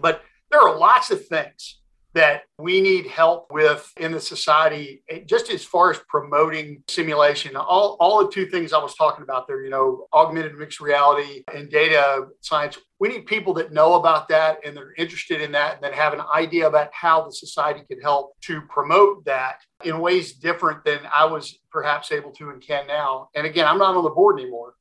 But 0.00 0.22
there 0.48 0.60
are 0.60 0.78
lots 0.78 1.10
of 1.10 1.26
things 1.26 1.80
that 2.14 2.42
we 2.58 2.80
need 2.80 3.06
help 3.06 3.46
with 3.50 3.90
in 3.96 4.12
the 4.12 4.20
society, 4.20 5.02
eh, 5.08 5.20
just 5.24 5.50
as 5.50 5.64
far 5.64 5.90
as 5.90 5.98
promoting 6.08 6.82
simulation. 6.88 7.56
All, 7.56 7.96
all 8.00 8.24
the 8.24 8.30
two 8.30 8.46
things 8.46 8.72
I 8.72 8.82
was 8.82 8.94
talking 8.94 9.22
about 9.22 9.46
there, 9.46 9.64
you 9.64 9.70
know, 9.70 10.06
augmented 10.12 10.56
mixed 10.56 10.80
reality 10.80 11.42
and 11.54 11.70
data 11.70 12.26
science. 12.40 12.78
We 13.00 13.08
need 13.08 13.26
people 13.26 13.54
that 13.54 13.72
know 13.72 13.94
about 13.94 14.28
that 14.28 14.58
and 14.64 14.76
they're 14.76 14.94
interested 14.98 15.40
in 15.40 15.52
that 15.52 15.76
and 15.76 15.84
that 15.84 15.94
have 15.94 16.12
an 16.12 16.20
idea 16.34 16.68
about 16.68 16.90
how 16.92 17.24
the 17.24 17.32
society 17.32 17.82
can 17.88 18.00
help 18.00 18.38
to 18.42 18.60
promote 18.62 19.24
that 19.24 19.60
in 19.84 19.98
ways 19.98 20.34
different 20.34 20.84
than 20.84 21.00
I 21.12 21.24
was 21.24 21.58
perhaps 21.70 22.12
able 22.12 22.30
to 22.32 22.50
and 22.50 22.60
can 22.60 22.86
now. 22.86 23.30
And 23.34 23.46
again, 23.46 23.66
I'm 23.66 23.78
not 23.78 23.96
on 23.96 24.04
the 24.04 24.10
board 24.10 24.38
anymore. 24.38 24.74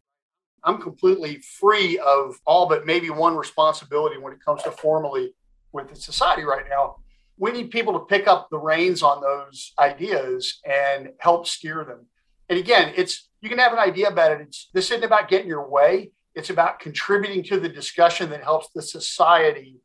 I'm 0.63 0.79
completely 0.79 1.41
free 1.59 1.97
of 1.97 2.35
all 2.45 2.67
but 2.67 2.85
maybe 2.85 3.09
one 3.09 3.35
responsibility 3.35 4.17
when 4.17 4.33
it 4.33 4.43
comes 4.45 4.61
to 4.63 4.71
formally 4.71 5.33
with 5.71 5.89
the 5.89 5.95
society 5.95 6.43
right 6.43 6.65
now 6.69 6.97
we 7.41 7.51
need 7.51 7.71
people 7.71 7.93
to 7.93 8.05
pick 8.05 8.27
up 8.27 8.49
the 8.51 8.57
reins 8.57 9.01
on 9.01 9.19
those 9.19 9.73
ideas 9.79 10.61
and 10.63 11.09
help 11.17 11.47
steer 11.47 11.83
them. 11.83 12.05
And 12.49 12.59
again, 12.59 12.93
it's 12.95 13.29
you 13.41 13.49
can 13.49 13.57
have 13.57 13.73
an 13.73 13.79
idea 13.79 14.09
about 14.09 14.31
it. 14.31 14.41
It's 14.41 14.69
this 14.73 14.91
isn't 14.91 15.03
about 15.03 15.27
getting 15.27 15.47
your 15.47 15.67
way. 15.67 16.11
It's 16.35 16.51
about 16.51 16.79
contributing 16.79 17.43
to 17.45 17.59
the 17.59 17.67
discussion 17.67 18.29
that 18.29 18.43
helps 18.43 18.69
the 18.69 18.81
society 18.83 19.81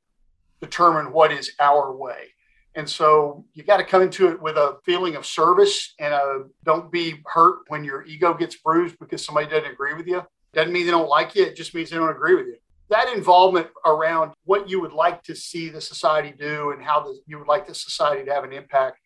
determine 0.60 1.12
what 1.12 1.32
is 1.32 1.52
our 1.58 1.96
way. 1.96 2.26
And 2.74 2.86
so 2.86 3.46
you 3.54 3.62
got 3.62 3.78
to 3.78 3.84
come 3.84 4.02
into 4.02 4.28
it 4.28 4.40
with 4.40 4.58
a 4.58 4.76
feeling 4.84 5.16
of 5.16 5.24
service 5.24 5.94
and 5.98 6.12
a 6.12 6.44
don't 6.62 6.92
be 6.92 7.22
hurt 7.24 7.60
when 7.68 7.84
your 7.84 8.04
ego 8.04 8.34
gets 8.34 8.56
bruised 8.56 8.98
because 8.98 9.24
somebody 9.24 9.46
doesn't 9.48 9.72
agree 9.72 9.94
with 9.94 10.06
you. 10.06 10.22
Doesn't 10.52 10.74
mean 10.74 10.84
they 10.84 10.92
don't 10.92 11.08
like 11.08 11.34
you. 11.34 11.44
It 11.44 11.56
just 11.56 11.74
means 11.74 11.88
they 11.88 11.96
don't 11.96 12.10
agree 12.10 12.34
with 12.34 12.48
you 12.48 12.58
that 12.88 13.12
involvement 13.12 13.68
around 13.85 14.33
what 14.44 14.68
you 14.68 14.81
would 14.81 14.92
like 14.92 15.22
to 15.25 15.35
see 15.35 15.68
the 15.68 15.81
society 15.81 16.33
do 16.38 16.70
and 16.70 16.83
how 16.83 17.01
the, 17.01 17.18
you 17.27 17.38
would 17.38 17.49
like 17.49 17.66
the 17.66 17.75
society 17.75 18.25
to 18.25 18.33
have 18.33 18.44
an 18.44 18.53
impact, 18.53 18.99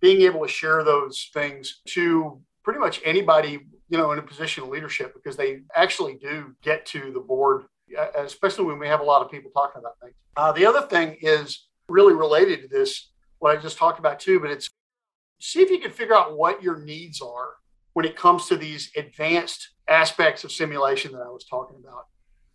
being 0.00 0.22
able 0.22 0.40
to 0.40 0.48
share 0.48 0.82
those 0.84 1.30
things 1.34 1.80
to 1.86 2.40
pretty 2.62 2.80
much 2.80 3.00
anybody 3.04 3.60
you 3.88 3.96
know 3.96 4.12
in 4.12 4.18
a 4.18 4.22
position 4.22 4.64
of 4.64 4.68
leadership 4.68 5.14
because 5.14 5.36
they 5.36 5.60
actually 5.74 6.14
do 6.14 6.54
get 6.62 6.84
to 6.84 7.12
the 7.12 7.20
board 7.20 7.64
especially 8.16 8.64
when 8.64 8.78
we 8.78 8.88
have 8.88 9.00
a 9.00 9.04
lot 9.04 9.22
of 9.22 9.30
people 9.30 9.48
talking 9.52 9.78
about 9.78 9.92
things. 10.02 10.14
Uh, 10.36 10.50
the 10.50 10.66
other 10.66 10.82
thing 10.82 11.16
is 11.20 11.68
really 11.88 12.12
related 12.12 12.60
to 12.62 12.68
this 12.68 13.10
what 13.38 13.56
i 13.56 13.60
just 13.60 13.78
talked 13.78 14.00
about 14.00 14.18
too 14.18 14.40
but 14.40 14.50
it's 14.50 14.68
see 15.40 15.60
if 15.60 15.70
you 15.70 15.78
can 15.78 15.92
figure 15.92 16.14
out 16.14 16.36
what 16.36 16.62
your 16.62 16.78
needs 16.78 17.20
are 17.20 17.50
when 17.92 18.04
it 18.04 18.16
comes 18.16 18.46
to 18.46 18.56
these 18.56 18.90
advanced 18.96 19.70
aspects 19.88 20.42
of 20.42 20.50
simulation 20.50 21.12
that 21.12 21.22
i 21.22 21.30
was 21.30 21.44
talking 21.44 21.76
about 21.78 22.06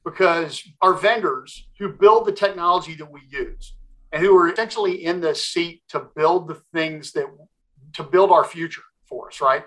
because 0.04 0.64
our 0.82 0.94
vendors 0.94 1.68
who 1.80 1.90
build 1.94 2.26
the 2.26 2.32
technology 2.32 2.96
that 2.96 3.12
we 3.12 3.22
use 3.30 3.76
and 4.12 4.22
who 4.22 4.36
are 4.36 4.52
essentially 4.52 5.06
in 5.06 5.22
the 5.22 5.34
seat 5.34 5.84
to 5.90 6.08
build 6.16 6.48
the 6.48 6.62
things 6.74 7.12
that 7.14 7.26
to 7.94 8.04
build 8.04 8.32
our 8.32 8.44
future 8.44 8.82
for 9.06 9.28
us, 9.28 9.42
right? 9.42 9.64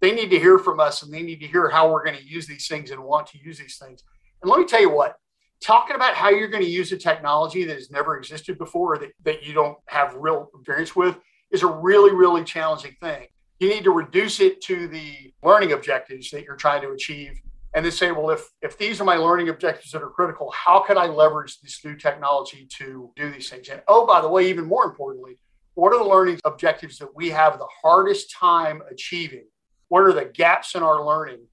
They 0.00 0.12
need 0.12 0.30
to 0.30 0.38
hear 0.38 0.58
from 0.58 0.80
us 0.80 1.02
and 1.02 1.12
they 1.12 1.22
need 1.22 1.40
to 1.40 1.46
hear 1.46 1.68
how 1.68 1.90
we're 1.90 2.04
going 2.04 2.16
to 2.16 2.24
use 2.24 2.46
these 2.46 2.66
things 2.66 2.90
and 2.90 3.02
want 3.02 3.26
to 3.28 3.38
use 3.38 3.58
these 3.58 3.76
things. 3.76 4.02
And 4.42 4.50
let 4.50 4.58
me 4.58 4.66
tell 4.66 4.80
you 4.80 4.90
what, 4.90 5.16
talking 5.60 5.94
about 5.94 6.14
how 6.14 6.30
you're 6.30 6.48
going 6.48 6.64
to 6.64 6.68
use 6.68 6.90
a 6.92 6.96
technology 6.96 7.64
that 7.64 7.74
has 7.74 7.90
never 7.90 8.16
existed 8.16 8.58
before 8.58 8.94
or 8.94 8.98
that, 8.98 9.10
that 9.24 9.44
you 9.44 9.52
don't 9.52 9.78
have 9.86 10.14
real 10.16 10.50
experience 10.54 10.96
with 10.96 11.18
is 11.52 11.62
a 11.62 11.66
really, 11.66 12.12
really 12.12 12.42
challenging 12.42 12.96
thing. 13.00 13.26
You 13.60 13.68
need 13.68 13.84
to 13.84 13.92
reduce 13.92 14.40
it 14.40 14.60
to 14.62 14.88
the 14.88 15.32
learning 15.44 15.72
objectives 15.72 16.30
that 16.30 16.42
you're 16.42 16.56
trying 16.56 16.82
to 16.82 16.90
achieve 16.90 17.40
and 17.74 17.84
they 17.84 17.90
say, 17.90 18.12
well, 18.12 18.30
if 18.30 18.50
if 18.60 18.76
these 18.76 19.00
are 19.00 19.04
my 19.04 19.16
learning 19.16 19.48
objectives 19.48 19.92
that 19.92 20.02
are 20.02 20.10
critical, 20.10 20.50
how 20.50 20.80
can 20.80 20.98
I 20.98 21.06
leverage 21.06 21.60
this 21.60 21.82
new 21.84 21.96
technology 21.96 22.66
to 22.78 23.10
do 23.16 23.30
these 23.30 23.48
things? 23.48 23.68
And 23.68 23.82
oh, 23.88 24.06
by 24.06 24.20
the 24.20 24.28
way, 24.28 24.48
even 24.48 24.66
more 24.66 24.84
importantly, 24.84 25.38
what 25.74 25.92
are 25.92 25.98
the 25.98 26.08
learning 26.08 26.40
objectives 26.44 26.98
that 26.98 27.14
we 27.14 27.30
have 27.30 27.58
the 27.58 27.68
hardest 27.82 28.30
time 28.30 28.82
achieving? 28.90 29.44
What 29.88 30.02
are 30.02 30.12
the 30.12 30.26
gaps 30.26 30.74
in 30.74 30.82
our 30.82 31.04
learning? 31.04 31.46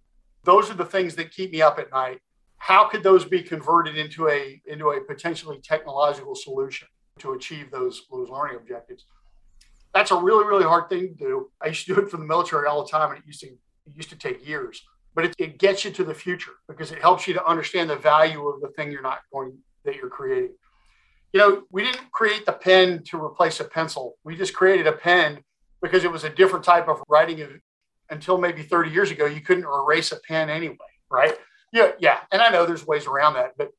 Those 0.44 0.70
are 0.70 0.76
the 0.76 0.86
things 0.86 1.16
that 1.16 1.32
keep 1.32 1.52
me 1.52 1.62
up 1.62 1.80
at 1.80 1.92
night. 1.92 2.20
How 2.58 2.88
could 2.88 3.04
those 3.04 3.24
be 3.24 3.42
converted 3.42 3.98
into 3.98 4.28
a 4.28 4.62
into 4.66 4.90
a 4.90 5.02
potentially 5.02 5.60
technological 5.64 6.36
solution 6.36 6.90
to 7.20 7.32
achieve 7.32 7.72
those 7.72 8.04
those 8.12 8.30
learning 8.30 8.58
objectives? 8.58 9.06
That's 9.94 10.12
a 10.12 10.18
really 10.18 10.46
really 10.46 10.66
hard 10.66 10.90
thing 10.90 11.08
to 11.08 11.14
do. 11.16 11.52
I 11.62 11.68
used 11.68 11.86
to 11.86 11.96
do 11.96 12.02
it 12.02 12.12
for 12.12 12.18
the 12.18 12.26
military 12.26 12.68
all 12.68 12.84
the 12.84 12.92
time, 12.92 13.12
and 13.12 13.20
it 13.20 13.26
used 13.26 13.40
to 13.40 13.48
it 13.48 13.96
used 13.96 14.10
to 14.10 14.18
take 14.18 14.46
years 14.46 14.84
but 15.16 15.26
it, 15.26 15.36
it 15.38 15.58
gets 15.58 15.86
you 15.86 15.92
to 15.92 16.04
the 16.04 16.14
future 16.14 16.52
because 16.68 16.92
it 16.92 17.02
helps 17.02 17.28
you 17.28 17.34
to 17.34 17.46
understand 17.46 17.90
the 17.90 17.96
value 17.96 18.48
of 18.48 18.62
the 18.62 18.70
thing 18.70 18.92
you're 18.92 19.02
not 19.02 19.20
going 19.34 19.58
that 19.86 19.96
you're 19.96 20.10
creating. 20.10 20.54
You 21.34 21.40
know, 21.40 21.64
we 21.72 21.84
didn't 21.84 22.12
create 22.12 22.46
the 22.46 22.54
pen 22.54 23.04
to 23.06 23.24
replace 23.24 23.60
a 23.60 23.64
pencil. 23.64 24.18
We 24.24 24.36
just 24.36 24.54
created 24.54 24.88
a 24.88 24.94
pen 24.94 25.44
because 25.82 26.04
it 26.04 26.12
was 26.12 26.24
a 26.24 26.30
different 26.30 26.66
type 26.66 26.88
of 26.88 27.02
writing. 27.08 27.60
Until 28.12 28.40
maybe 28.40 28.64
30 28.64 28.90
years 28.90 29.12
ago, 29.12 29.28
you 29.28 29.40
couldn't 29.40 29.66
erase 29.66 30.12
a 30.12 30.20
pen 30.28 30.50
anyway, 30.50 30.78
right? 31.12 31.38
Yeah, 31.72 31.92
yeah. 32.00 32.22
And 32.32 32.42
I 32.42 32.50
know 32.50 32.66
there's 32.66 32.88
ways 32.88 33.06
around 33.06 33.36
that, 33.36 33.52
but 33.56 33.72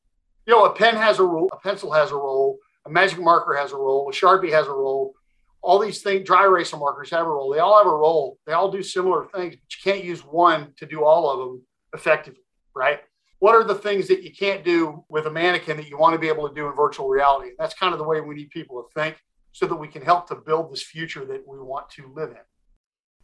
you 0.45 0.53
know, 0.53 0.63
a 0.65 0.73
pen 0.73 0.95
has 0.95 1.19
a 1.19 1.23
role, 1.23 1.49
a 1.51 1.57
pencil 1.57 1.91
has 1.91 2.11
a 2.11 2.15
role, 2.15 2.57
a 2.85 2.89
magic 2.89 3.19
marker 3.19 3.55
has 3.55 3.73
a 3.73 3.75
role, 3.75 4.09
a 4.09 4.13
sharpie 4.13 4.51
has 4.51 4.67
a 4.67 4.71
role, 4.71 5.13
all 5.61 5.79
these 5.79 6.01
things, 6.01 6.25
dry 6.25 6.45
eraser 6.45 6.77
markers 6.77 7.11
have 7.11 7.25
a 7.25 7.29
role. 7.29 7.51
They 7.51 7.59
all 7.59 7.77
have 7.77 7.87
a 7.87 7.95
role. 7.95 8.39
They 8.45 8.53
all 8.53 8.71
do 8.71 8.81
similar 8.81 9.25
things, 9.25 9.55
but 9.55 9.75
you 9.75 9.91
can't 9.91 10.03
use 10.03 10.21
one 10.21 10.73
to 10.77 10.85
do 10.85 11.03
all 11.03 11.29
of 11.29 11.39
them 11.39 11.63
effectively, 11.93 12.41
right? 12.75 13.01
What 13.39 13.55
are 13.55 13.63
the 13.63 13.75
things 13.75 14.07
that 14.07 14.23
you 14.23 14.31
can't 14.31 14.63
do 14.63 15.03
with 15.09 15.25
a 15.25 15.31
mannequin 15.31 15.77
that 15.77 15.87
you 15.87 15.97
want 15.97 16.13
to 16.13 16.19
be 16.19 16.27
able 16.27 16.47
to 16.47 16.53
do 16.53 16.67
in 16.67 16.75
virtual 16.75 17.09
reality? 17.09 17.49
And 17.49 17.57
That's 17.57 17.73
kind 17.73 17.93
of 17.93 17.99
the 17.99 18.05
way 18.05 18.21
we 18.21 18.35
need 18.35 18.49
people 18.49 18.81
to 18.81 19.01
think 19.01 19.17
so 19.51 19.65
that 19.65 19.75
we 19.75 19.87
can 19.87 20.01
help 20.01 20.27
to 20.27 20.35
build 20.35 20.71
this 20.71 20.83
future 20.83 21.25
that 21.25 21.47
we 21.47 21.59
want 21.59 21.89
to 21.91 22.11
live 22.15 22.29
in. 22.29 22.37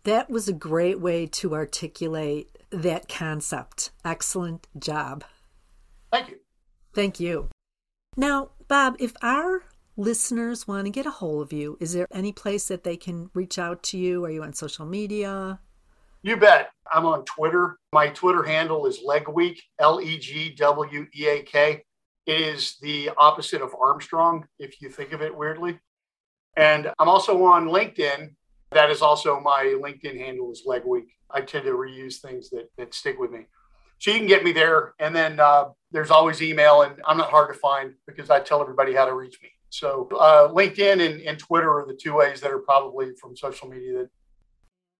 That 0.04 0.30
was 0.30 0.47
a 0.47 0.54
great 0.54 1.00
way 1.00 1.26
to 1.28 1.54
articulate 1.54 2.50
that 2.71 3.10
concept. 3.10 3.91
Excellent 4.06 4.67
job. 4.78 5.23
Thank 6.12 6.30
you. 6.30 6.38
Thank 6.93 7.19
you. 7.19 7.50
Now, 8.15 8.52
Bob, 8.67 8.95
if 9.00 9.13
our 9.21 9.63
listeners 9.97 10.67
want 10.67 10.86
to 10.86 10.91
get 10.91 11.05
a 11.05 11.12
hold 11.12 11.41
of 11.41 11.51
you, 11.51 11.77
is 11.81 11.93
there 11.93 12.07
any 12.12 12.31
place 12.31 12.67
that 12.67 12.83
they 12.83 12.95
can 12.95 13.29
reach 13.33 13.60
out 13.60 13.83
to 13.83 13.97
you? 13.97 14.23
Are 14.23 14.29
you 14.29 14.43
on 14.43 14.53
social 14.53 14.86
media? 14.86 15.60
You 16.21 16.38
bet. 16.38 16.69
I'm 16.91 17.05
on 17.05 17.25
Twitter. 17.25 17.77
My 17.91 18.10
Twitter 18.10 18.43
handle 18.43 18.86
is 18.86 18.99
Legweak, 19.05 19.57
L 19.79 19.99
E 19.99 20.17
G 20.17 20.51
W 20.55 21.05
E 21.15 21.27
A 21.27 21.43
K. 21.43 21.83
It 22.25 22.41
is 22.41 22.77
the 22.81 23.10
opposite 23.17 23.62
of 23.62 23.73
Armstrong, 23.81 24.45
if 24.60 24.81
you 24.81 24.89
think 24.89 25.13
of 25.13 25.21
it 25.21 25.36
weirdly. 25.36 25.79
And 26.55 26.91
I'm 26.99 27.10
also 27.10 27.43
on 27.43 27.67
LinkedIn. 27.67 28.29
That 28.71 28.89
is 28.89 29.01
also 29.01 29.39
my 29.39 29.75
LinkedIn 29.81 30.17
handle 30.17 30.51
is 30.51 30.63
Legweak. 30.67 31.07
I 31.31 31.41
tend 31.41 31.65
to 31.65 31.71
reuse 31.71 32.17
things 32.17 32.49
that, 32.49 32.69
that 32.77 32.93
stick 32.93 33.17
with 33.19 33.31
me. 33.31 33.45
So 33.99 34.12
you 34.12 34.17
can 34.17 34.27
get 34.27 34.43
me 34.43 34.51
there. 34.51 34.93
And 34.99 35.15
then 35.15 35.39
uh, 35.39 35.69
there's 35.91 36.12
always 36.12 36.41
email, 36.41 36.81
and 36.81 37.01
I'm 37.05 37.17
not 37.17 37.31
hard 37.31 37.53
to 37.53 37.60
find 37.60 37.93
because 38.05 38.29
I 38.29 38.39
tell 38.39 38.62
everybody 38.62 38.93
how 38.93 39.05
to 39.05 39.13
reach 39.13 39.39
me. 39.41 39.49
So 39.69 40.08
uh, 40.17 40.47
LinkedIn 40.49 41.06
and, 41.06 41.21
and 41.21 41.38
Twitter 41.38 41.69
are 41.69 41.86
the 41.86 41.93
two 41.93 42.15
ways 42.15 42.41
that 42.41 42.51
are 42.51 42.60
probably 42.60 43.13
from 43.19 43.36
social 43.36 43.67
media 43.67 43.99
that 43.99 44.10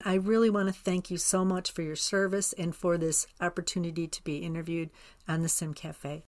I 0.06 0.14
really 0.16 0.50
want 0.50 0.68
to 0.68 0.74
thank 0.74 1.10
you 1.10 1.18
so 1.18 1.44
much 1.44 1.72
for 1.72 1.82
your 1.82 1.96
service 1.96 2.54
and 2.54 2.76
for 2.76 2.98
this 2.98 3.26
opportunity 3.42 4.08
to 4.08 4.24
be 4.24 4.38
interviewed 4.38 4.92
on 5.28 5.42
the 5.42 5.50
Sim 5.50 5.74
Cafe. 5.74 6.24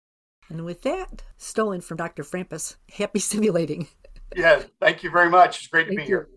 And 0.49 0.63
with 0.63 0.83
that, 0.83 1.23
stolen 1.37 1.81
from 1.81 1.97
Dr. 1.97 2.23
Frampus, 2.23 2.77
happy 2.93 3.19
simulating. 3.19 3.87
Yeah, 4.35 4.61
thank 4.81 5.03
you 5.03 5.09
very 5.09 5.29
much. 5.29 5.59
It's 5.59 5.67
great 5.67 5.87
to 5.87 5.95
thank 5.95 5.99
be 5.99 6.03
you. 6.03 6.07
here. 6.07 6.27